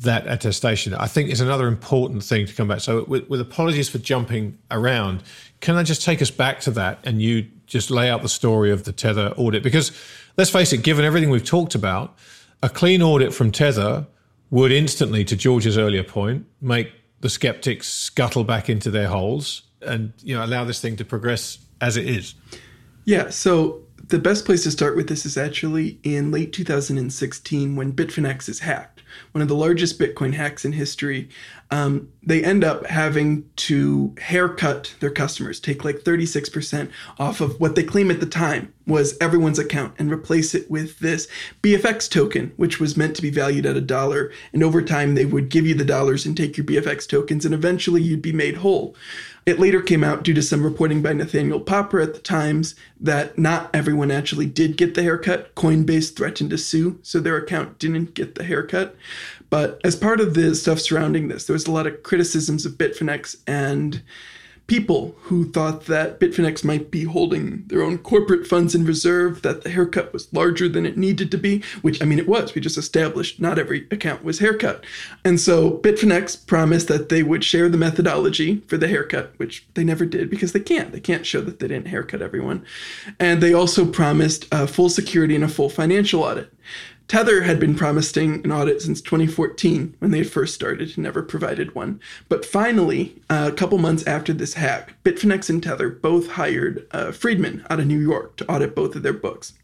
[0.00, 2.80] that attestation, I think is another important thing to come back.
[2.80, 5.22] So, with, with apologies for jumping around,
[5.60, 8.70] can I just take us back to that and you just lay out the story
[8.70, 9.62] of the Tether audit?
[9.62, 9.90] Because
[10.36, 12.16] let's face it, given everything we've talked about,
[12.62, 14.06] a clean audit from Tether
[14.50, 20.12] would instantly, to George's earlier point, make the skeptics scuttle back into their holes and
[20.22, 22.34] you know allow this thing to progress as it is.
[23.04, 27.92] Yeah, so the best place to start with this is actually in late 2016 when
[27.92, 28.97] Bitfinex is hacked,
[29.32, 31.28] one of the largest Bitcoin hacks in history.
[31.70, 37.74] Um, they end up having to haircut their customers, take like 36% off of what
[37.74, 41.28] they claim at the time was everyone's account and replace it with this
[41.62, 44.32] BFX token, which was meant to be valued at a dollar.
[44.52, 47.54] And over time, they would give you the dollars and take your BFX tokens, and
[47.54, 48.96] eventually you'd be made whole.
[49.48, 53.38] It later came out due to some reporting by Nathaniel Popper at the Times that
[53.38, 55.54] not everyone actually did get the haircut.
[55.54, 58.94] Coinbase threatened to sue, so their account didn't get the haircut.
[59.48, 62.72] But as part of the stuff surrounding this, there was a lot of criticisms of
[62.72, 64.02] Bitfinex and
[64.68, 69.62] people who thought that Bitfinex might be holding their own corporate funds in reserve, that
[69.62, 72.54] the haircut was larger than it needed to be, which I mean, it was.
[72.54, 74.84] We just established not every account was haircut.
[75.24, 79.84] And so Bitfinex promised that they would share the methodology for the haircut, which they
[79.84, 80.92] never did because they can't.
[80.92, 82.64] They can't show that they didn't haircut everyone.
[83.18, 86.52] And they also promised uh, full security and a full financial audit.
[87.08, 91.22] Tether had been promising an audit since 2014 when they had first started and never
[91.22, 92.00] provided one.
[92.28, 97.12] But finally, uh, a couple months after this hack, Bitfinex and Tether both hired uh,
[97.12, 99.54] Friedman out of New York to audit both of their books.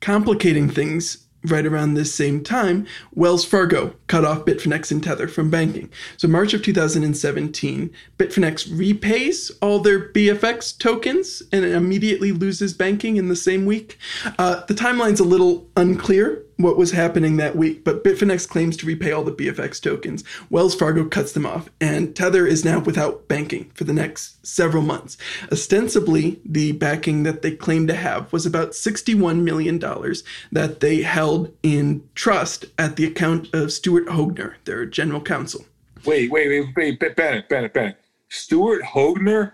[0.00, 5.50] Complicating things right around this same time, Wells Fargo cut off Bitfinex and Tether from
[5.50, 5.90] banking.
[6.16, 13.28] So, March of 2017, Bitfinex repays all their BFX tokens and immediately loses banking in
[13.28, 13.98] the same week.
[14.38, 18.86] Uh, the timeline's a little unclear what was happening that week, but Bitfinex claims to
[18.86, 20.24] repay all the BFX tokens.
[20.50, 24.82] Wells Fargo cuts them off, and Tether is now without banking for the next several
[24.82, 25.16] months.
[25.52, 31.54] Ostensibly, the backing that they claim to have was about $61 million that they held
[31.62, 35.64] in trust at the account of Stuart Hoegner, their general counsel.
[36.04, 37.98] Wait, wait, wait, wait, Bennett, Bennett, Bennett.
[38.30, 39.52] Stuart Hoegner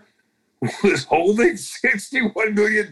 [0.83, 2.91] was holding $61 million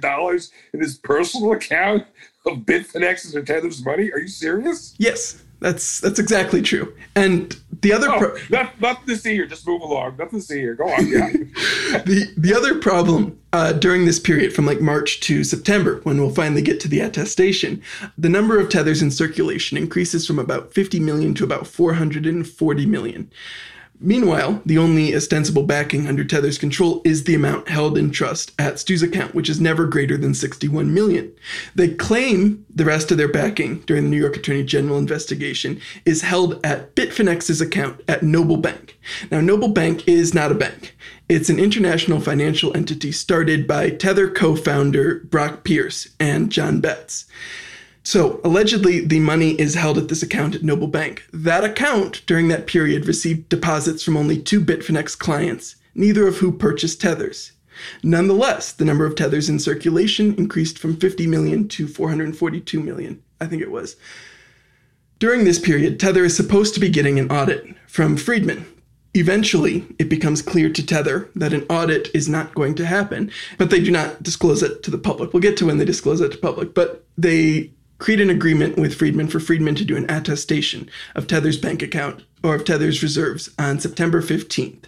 [0.73, 2.06] in his personal account
[2.45, 4.11] of Bitfinex and Tether's money?
[4.11, 4.95] Are you serious?
[4.98, 6.94] Yes, that's that's exactly true.
[7.15, 9.45] And the other oh, pro- not, nothing to see here.
[9.45, 10.18] Just move along.
[10.18, 10.76] Nothing to see here.
[10.76, 11.07] Go on.
[11.07, 11.30] Yeah.
[12.06, 16.34] the the other problem uh, during this period, from like March to September, when we'll
[16.34, 17.82] finally get to the attestation,
[18.18, 23.32] the number of tethers in circulation increases from about 50 million to about 440 million.
[23.99, 28.80] Meanwhile, the only ostensible backing under Tether's control is the amount held in trust at
[28.80, 31.32] Stu's account, which is never greater than 61 million.
[31.76, 36.22] They claim the rest of their backing during the New York Attorney General investigation is
[36.22, 38.99] held at Bitfinex's account at Noble Bank.
[39.32, 40.98] Now, Noble Bank is not a bank.
[41.30, 47.26] It's an international financial entity started by Tether co-founder Brock Pierce and John Betts.
[48.06, 51.26] So, allegedly, the money is held at this account at Noble Bank.
[51.32, 56.52] That account, during that period, received deposits from only two Bitfinex clients, neither of who
[56.52, 57.54] purchased tethers.
[58.04, 63.46] Nonetheless, the number of tethers in circulation increased from 50 million to 442 million, I
[63.46, 63.96] think it was.
[65.20, 68.66] During this period, Tether is supposed to be getting an audit from Friedman.
[69.14, 73.70] Eventually, it becomes clear to Tether that an audit is not going to happen, but
[73.70, 75.32] they do not disclose it to the public.
[75.32, 77.72] We'll get to when they disclose it to public, but they
[78.04, 82.22] create an agreement with Friedman for Friedman to do an attestation of Tether's bank account
[82.44, 84.84] or of Tether's reserves on September 15th.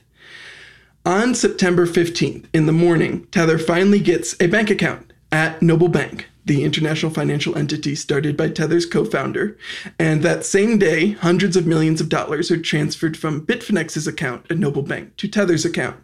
[1.05, 6.27] On September 15th, in the morning, Tether finally gets a bank account at Noble Bank,
[6.43, 9.57] the international financial entity started by Tether's co founder.
[9.97, 14.57] And that same day, hundreds of millions of dollars are transferred from Bitfinex's account at
[14.57, 15.95] Noble Bank to Tether's account.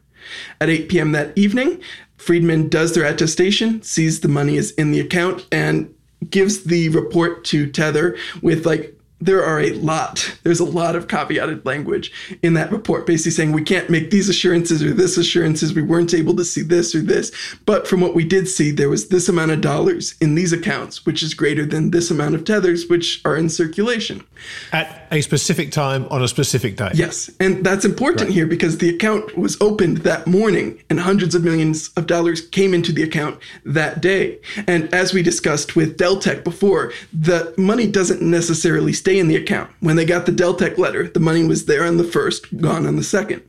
[0.61, 1.11] At 8 p.m.
[1.11, 1.81] that evening,
[2.15, 5.93] Friedman does their attestation, sees the money is in the account, and
[6.29, 11.07] gives the report to Tether with like there are a lot, there's a lot of
[11.07, 12.11] caveated language
[12.41, 16.13] in that report, basically saying we can't make these assurances or this assurances, we weren't
[16.13, 17.31] able to see this or this.
[17.65, 21.05] But from what we did see, there was this amount of dollars in these accounts,
[21.05, 24.25] which is greater than this amount of tethers, which are in circulation.
[24.73, 26.89] At a specific time on a specific day.
[26.93, 27.29] Yes.
[27.39, 28.31] And that's important right.
[28.31, 32.73] here because the account was opened that morning and hundreds of millions of dollars came
[32.73, 34.39] into the account that day.
[34.67, 39.35] And as we discussed with Deltec before, the money doesn't necessarily stay stay in the
[39.35, 39.69] account.
[39.81, 42.95] When they got the Deltec letter, the money was there on the first, gone on
[42.95, 43.41] the second.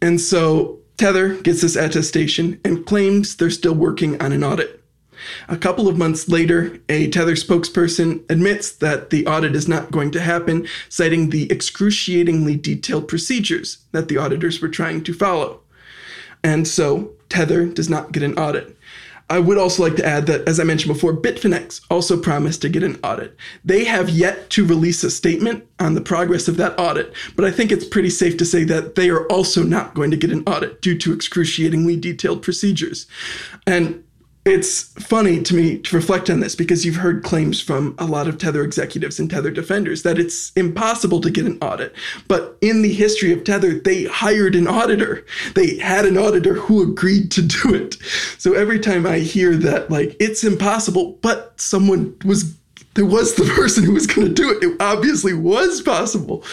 [0.00, 4.82] And so Tether gets this attestation and claims they're still working on an audit.
[5.48, 10.12] A couple of months later, a Tether spokesperson admits that the audit is not going
[10.12, 15.60] to happen, citing the excruciatingly detailed procedures that the auditors were trying to follow.
[16.42, 18.75] And so Tether does not get an audit.
[19.28, 22.68] I would also like to add that, as I mentioned before, Bitfinex also promised to
[22.68, 23.36] get an audit.
[23.64, 27.50] They have yet to release a statement on the progress of that audit, but I
[27.50, 30.44] think it's pretty safe to say that they are also not going to get an
[30.46, 33.06] audit due to excruciatingly detailed procedures.
[33.66, 34.04] And
[34.46, 38.28] it's funny to me to reflect on this because you've heard claims from a lot
[38.28, 41.92] of Tether executives and Tether defenders that it's impossible to get an audit.
[42.28, 45.26] But in the history of Tether, they hired an auditor.
[45.56, 47.96] They had an auditor who agreed to do it.
[48.38, 52.56] So every time I hear that, like, it's impossible, but someone was
[52.94, 54.62] there was the person who was going to do it.
[54.62, 56.44] It obviously was possible.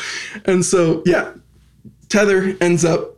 [0.45, 1.31] And so, yeah,
[2.09, 3.17] Tether ends up,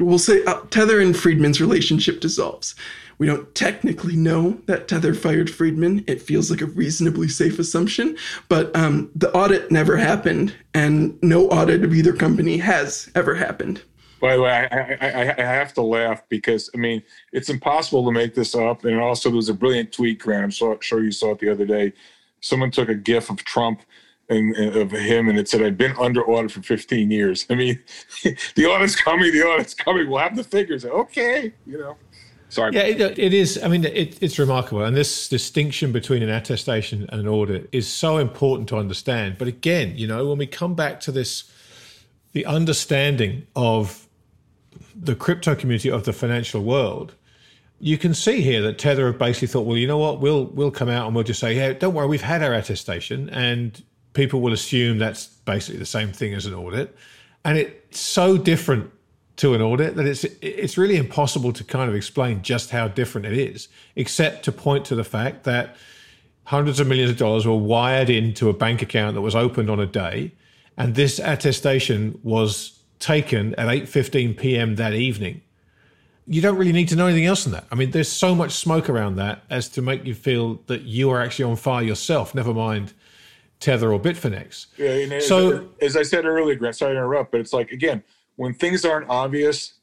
[0.00, 2.74] we'll say uh, Tether and Friedman's relationship dissolves.
[3.20, 6.04] We don't technically know that Tether fired Friedman.
[6.06, 8.16] It feels like a reasonably safe assumption,
[8.48, 13.82] but um, the audit never happened, and no audit of either company has ever happened.
[14.22, 14.76] By the way, I,
[15.06, 18.84] I, I, have to laugh because I mean it's impossible to make this up.
[18.84, 20.44] And also, there was a brilliant tweet, Grant.
[20.44, 21.92] I'm so, sure you saw it the other day.
[22.40, 23.82] Someone took a GIF of Trump
[24.30, 27.54] and, and, of him, and it said, "I've been under audit for 15 years." I
[27.54, 27.82] mean,
[28.54, 29.30] the audit's coming.
[29.30, 30.08] The audit's coming.
[30.08, 30.86] We'll have the figures.
[30.86, 31.98] Okay, you know.
[32.50, 32.74] Sorry.
[32.74, 33.58] Yeah, it, it is.
[33.62, 34.84] I mean, it, it's remarkable.
[34.84, 39.38] And this distinction between an attestation and an audit is so important to understand.
[39.38, 41.50] But again, you know, when we come back to this,
[42.32, 44.08] the understanding of
[44.94, 47.14] the crypto community of the financial world,
[47.78, 50.70] you can see here that Tether have basically thought, well, you know what, we'll we'll
[50.70, 53.82] come out and we'll just say, yeah, don't worry, we've had our attestation, and
[54.12, 56.94] people will assume that's basically the same thing as an audit,
[57.44, 58.90] and it's so different
[59.40, 63.26] to an audit that it's it's really impossible to kind of explain just how different
[63.26, 65.76] it is, except to point to the fact that
[66.44, 69.80] hundreds of millions of dollars were wired into a bank account that was opened on
[69.80, 70.30] a day,
[70.76, 74.76] and this attestation was taken at 8:15 p.m.
[74.76, 75.40] that evening.
[76.26, 77.64] You don't really need to know anything else than that.
[77.72, 81.08] I mean, there's so much smoke around that as to make you feel that you
[81.08, 82.34] are actually on fire yourself.
[82.34, 82.92] Never mind
[83.58, 84.66] Tether or Bitfinex.
[84.76, 88.04] Yeah, so as, as I said earlier, Grant, sorry to interrupt, but it's like again
[88.40, 89.74] when things aren't obvious,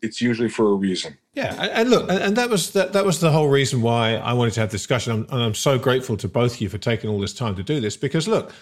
[0.00, 1.18] it's usually for a reason.
[1.34, 4.54] Yeah, and look, and that was that, that was the whole reason why I wanted
[4.54, 5.26] to have this discussion.
[5.28, 7.80] and I'm so grateful to both of you for taking all this time to do
[7.80, 8.54] this because look,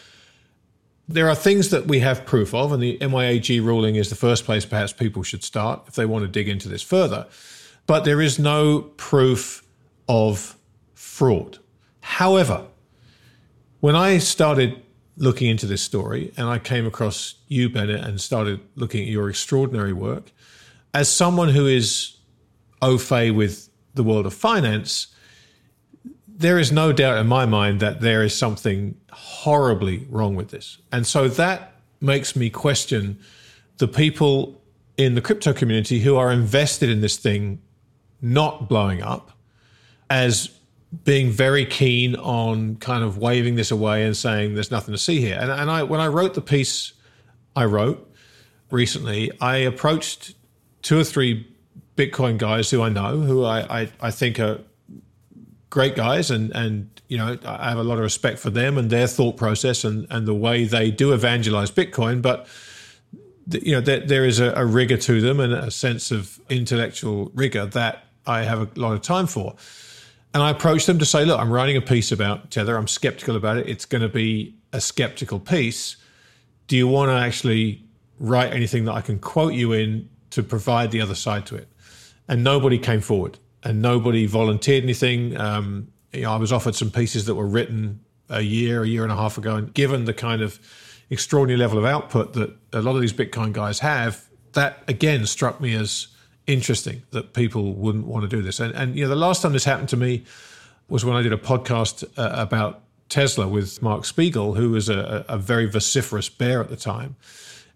[1.07, 4.45] there are things that we have proof of, and the NYAG ruling is the first
[4.45, 7.29] place perhaps people should start if they want to dig into this further.
[7.87, 9.65] But there is no proof
[10.09, 10.57] of
[10.95, 11.61] fraud.
[12.01, 12.67] However,
[13.79, 14.83] when I started
[15.23, 19.31] looking into this story and I came across you, Bennett, and started looking at your
[19.31, 20.33] extraordinary work.
[20.93, 22.17] As someone who is
[22.83, 25.07] au fait with the world of finance,
[26.27, 30.79] there is no doubt in my mind that there is something horribly wrong with this.
[30.91, 33.21] And so that makes me question
[33.79, 34.61] the people
[34.97, 37.63] in the crypto community who are invested in this thing
[38.21, 39.31] not blowing up
[40.11, 40.51] as
[41.05, 45.21] being very keen on kind of waving this away and saying there's nothing to see
[45.21, 45.39] here.
[45.41, 46.93] And, and I, when I wrote the piece
[47.57, 48.11] I wrote
[48.71, 50.35] recently, I approached
[50.83, 51.49] two or three
[51.97, 54.61] Bitcoin guys who I know, who I, I, I think are
[55.71, 58.91] great guys, and and you know I have a lot of respect for them and
[58.91, 62.47] their thought process and and the way they do evangelize Bitcoin, but.
[63.49, 67.33] You know, there, there is a, a rigor to them and a sense of intellectual
[67.35, 69.57] rigor that I have a lot of time for.
[70.35, 72.77] And I approached them to say, look, I'm writing a piece about Tether.
[72.77, 73.69] I'm skeptical about it.
[73.69, 75.97] It's going to be a skeptical piece.
[76.69, 77.85] Do you want to actually
[78.19, 81.69] write anything that I can quote you in to provide the other side to it?
[82.29, 85.37] And nobody came forward and nobody volunteered anything.
[85.37, 88.01] Um, you know, I was offered some pieces that were written
[88.31, 89.57] a year, a year and a half ago.
[89.57, 90.59] And given the kind of
[91.11, 95.61] extraordinary level of output that a lot of these Bitcoin guys have, that again struck
[95.61, 96.09] me as
[96.47, 98.61] interesting that people wouldn't want to do this.
[98.61, 100.25] And, and you know, the last time this happened to me
[100.89, 105.25] was when I did a podcast uh, about Tesla with Mark Spiegel, who was a,
[105.29, 107.17] a very vociferous bear at the time.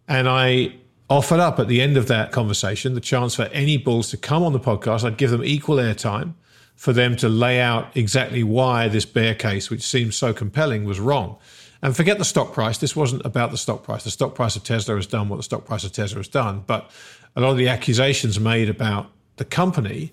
[0.09, 0.75] And I
[1.09, 4.43] offered up at the end of that conversation the chance for any bulls to come
[4.43, 5.05] on the podcast.
[5.05, 6.35] I'd give them equal airtime
[6.75, 11.01] for them to lay out exactly why this bear case, which seems so compelling, was
[11.01, 11.39] wrong.
[11.83, 12.79] And forget the stock price.
[12.79, 14.05] This wasn't about the stock price.
[14.05, 16.65] The stock price of Tesla has done what the stock price of Tesla has done.
[16.67, 16.91] But
[17.37, 20.13] a lot of the accusations made about the company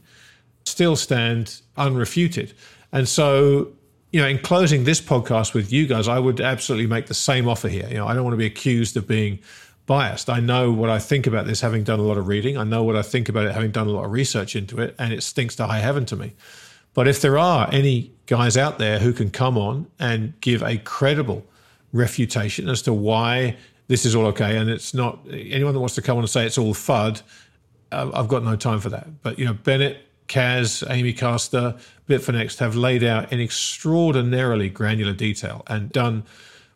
[0.66, 2.54] still stand unrefuted.
[2.92, 3.70] And so,
[4.12, 7.48] you know, in closing this podcast with you guys, I would absolutely make the same
[7.48, 7.88] offer here.
[7.88, 9.40] You know, I don't want to be accused of being
[9.86, 10.30] biased.
[10.30, 12.58] I know what I think about this having done a lot of reading.
[12.58, 14.96] I know what I think about it having done a lot of research into it,
[15.00, 16.34] and it stinks to high heaven to me.
[16.94, 20.78] But if there are any guys out there who can come on and give a
[20.78, 21.46] credible
[21.92, 23.58] refutation as to why
[23.88, 26.46] this is all okay, and it's not anyone that wants to come on and say
[26.46, 27.22] it's all FUD.
[27.92, 29.22] I've got no time for that.
[29.22, 29.98] But you know, Bennett,
[30.28, 31.76] Cas, Amy Castor,
[32.08, 36.24] Bitfinexed have laid out in extraordinarily granular detail and done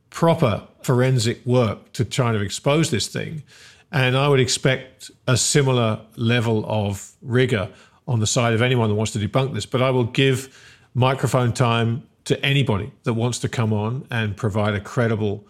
[0.09, 3.43] proper forensic work to try to expose this thing.
[3.91, 7.69] And I would expect a similar level of rigor
[8.07, 10.55] on the side of anyone that wants to debunk this, but I will give
[10.93, 15.45] microphone time to anybody that wants to come on and provide a credible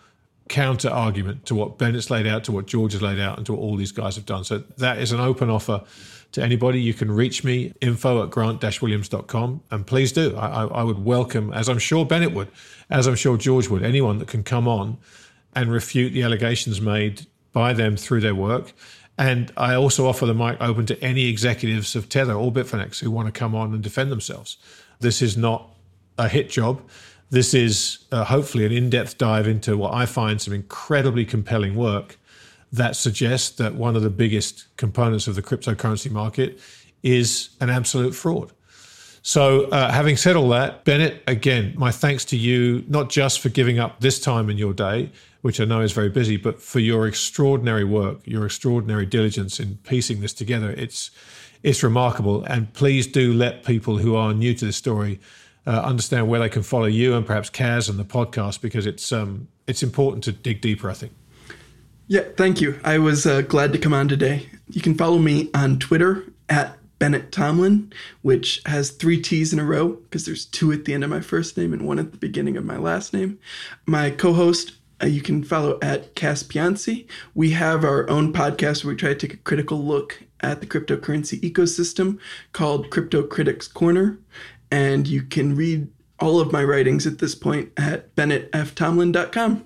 [0.49, 3.53] counter argument to what Bennett's laid out, to what George has laid out, and to
[3.53, 4.43] what all these guys have done.
[4.43, 5.83] So that is an open offer
[6.33, 6.81] to anybody.
[6.81, 9.61] You can reach me, info at grant-williams.com.
[9.71, 10.35] And please do.
[10.35, 12.49] I, I, would welcome, as I'm sure Bennett would,
[12.89, 14.97] as I'm sure George would, anyone that can come on
[15.55, 18.73] and refute the allegations made by them through their work.
[19.17, 23.09] And I also offer the mic open to any executives of Tether or Bitfinex who
[23.09, 24.57] want to come on and defend themselves.
[24.99, 25.73] This is not
[26.17, 26.81] a hit job.
[27.29, 31.75] This is uh, hopefully an in depth dive into what I find some incredibly compelling
[31.75, 32.17] work
[32.71, 36.59] that suggests that one of the biggest components of the cryptocurrency market
[37.03, 38.51] is an absolute fraud.
[39.21, 43.49] So, uh, having said all that, Bennett, again, my thanks to you, not just for
[43.49, 46.79] giving up this time in your day, which I know is very busy, but for
[46.79, 50.71] your extraordinary work, your extraordinary diligence in piecing this together.
[50.71, 51.11] It's
[51.63, 55.19] it's remarkable, and please do let people who are new to the story
[55.67, 59.11] uh, understand where they can follow you and perhaps Cas and the podcast because it's
[59.11, 60.89] um, it's important to dig deeper.
[60.89, 61.11] I think.
[62.07, 62.79] Yeah, thank you.
[62.85, 64.49] I was uh, glad to come on today.
[64.69, 67.91] You can follow me on Twitter at Bennett Tomlin,
[68.21, 71.19] which has three T's in a row because there's two at the end of my
[71.19, 73.37] first name and one at the beginning of my last name.
[73.85, 77.07] My co-host uh, you can follow at Cas Piancey.
[77.35, 80.65] We have our own podcast where we try to take a critical look at the
[80.65, 82.19] cryptocurrency ecosystem
[82.51, 84.17] called Crypto Critics Corner
[84.71, 85.87] and you can read
[86.19, 89.65] all of my writings at this point at bennettftomlin.com.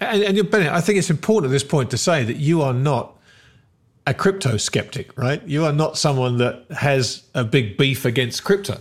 [0.00, 2.74] And, and Bennett, I think it's important at this point to say that you are
[2.74, 3.16] not
[4.06, 5.46] a crypto skeptic, right?
[5.46, 8.80] You are not someone that has a big beef against crypto.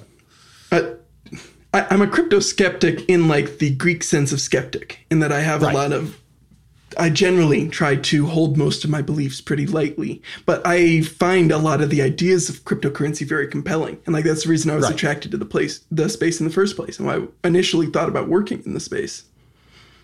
[0.71, 0.91] Uh,
[1.73, 5.41] I, am a crypto skeptic in like the Greek sense of skeptic, in that I
[5.41, 5.73] have right.
[5.73, 6.19] a lot of
[6.97, 11.57] I generally try to hold most of my beliefs pretty lightly, but I find a
[11.57, 14.85] lot of the ideas of cryptocurrency very compelling, and like that's the reason I was
[14.85, 14.93] right.
[14.93, 18.09] attracted to the place, the space in the first place, and why I initially thought
[18.09, 19.23] about working in the space.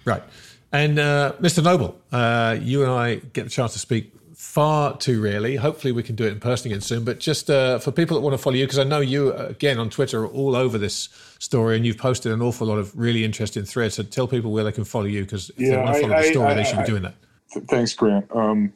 [0.03, 0.23] Right,
[0.71, 1.63] and uh, Mr.
[1.63, 4.13] Noble, uh, you and I get the chance to speak
[4.45, 5.55] far too rarely.
[5.55, 7.03] Hopefully, we can do it in person again soon.
[7.03, 9.79] But just uh, for people that want to follow you, because I know you again
[9.79, 11.09] on Twitter are all over this
[11.39, 13.95] story, and you've posted an awful lot of really interesting threads.
[13.95, 16.13] So tell people where they can follow you, because if yeah, they want to follow
[16.13, 17.15] I, the story, I, they should I, be doing that.
[17.67, 18.33] Thanks, Grant.
[18.33, 18.71] Um,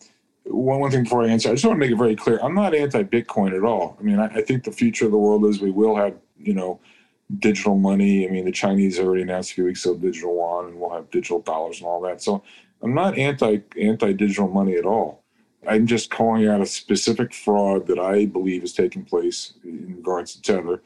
[0.46, 2.56] one one thing before I answer, I just want to make it very clear: I'm
[2.56, 3.96] not anti-Bitcoin at all.
[4.00, 6.54] I mean, I, I think the future of the world is we will have, you
[6.54, 6.80] know,
[7.38, 8.28] digital money.
[8.28, 11.10] I mean, the Chinese already announced a few weeks ago digital yuan, and we'll have
[11.12, 12.22] digital dollars and all that.
[12.22, 12.44] So
[12.82, 15.24] I'm not anti anti digital money at all.
[15.68, 20.36] I'm just calling out a specific fraud that I believe is taking place in regards
[20.36, 20.82] to Tether.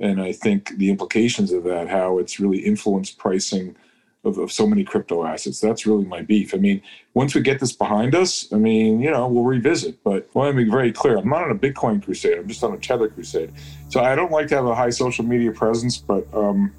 [0.00, 3.76] And I think the implications of that, how it's really influenced pricing
[4.24, 5.60] of, of so many crypto assets.
[5.60, 6.54] That's really my beef.
[6.54, 6.80] I mean,
[7.12, 10.02] once we get this behind us, I mean, you know, we'll revisit.
[10.02, 12.38] But want to be very clear I'm not on a Bitcoin crusade.
[12.38, 13.52] I'm just on a Tether crusade.
[13.88, 16.72] So I don't like to have a high social media presence, but, um,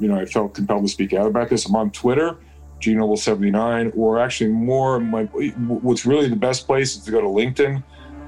[0.00, 1.66] you know, I felt compelled to speak out about this.
[1.66, 2.36] I'm on Twitter.
[2.80, 7.82] GNoble79, or actually more, my, what's really the best place is to go to LinkedIn.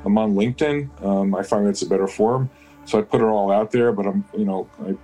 [0.04, 1.04] I'm on LinkedIn.
[1.04, 2.50] Um, I find that's a better forum.
[2.84, 4.96] So I put it all out there, but I'm, you know, I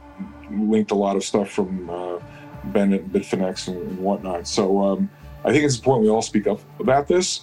[0.50, 2.18] linked a lot of stuff from uh,
[2.64, 4.46] Bennett, Bitfinexed, and, and whatnot.
[4.46, 5.10] So um,
[5.44, 7.42] I think it's important we all speak up about this.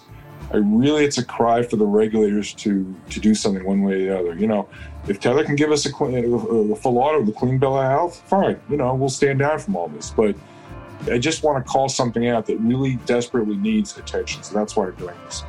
[0.52, 4.00] I really, it's a cry for the regulators to to do something one way or
[4.00, 4.40] the other.
[4.40, 4.70] You know,
[5.08, 8.22] if Tether can give us a, a, a full audit, the clean bill of health,
[8.28, 8.60] fine.
[8.70, 10.12] You know, we'll stand down from all this.
[10.12, 10.36] But
[11.10, 14.44] I just want to call something out that really desperately needs attention.
[14.44, 15.44] So that's why I'm doing this.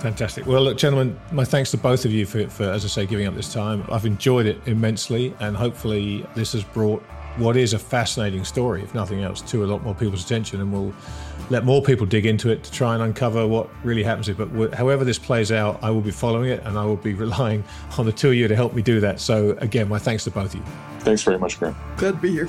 [0.00, 0.44] Fantastic.
[0.44, 3.26] Well, look, gentlemen, my thanks to both of you for, for, as I say, giving
[3.26, 3.84] up this time.
[3.90, 7.02] I've enjoyed it immensely, and hopefully, this has brought
[7.36, 10.70] what is a fascinating story, if nothing else, to a lot more people's attention, and
[10.70, 10.94] we'll
[11.50, 14.36] let more people dig into it to try and uncover what really happens here.
[14.36, 17.64] But however this plays out, I will be following it, and I will be relying
[17.96, 19.20] on the two of you to help me do that.
[19.20, 20.66] So, again, my thanks to both of you.
[21.00, 21.76] Thanks very much, Grant.
[21.96, 22.48] Glad to be here.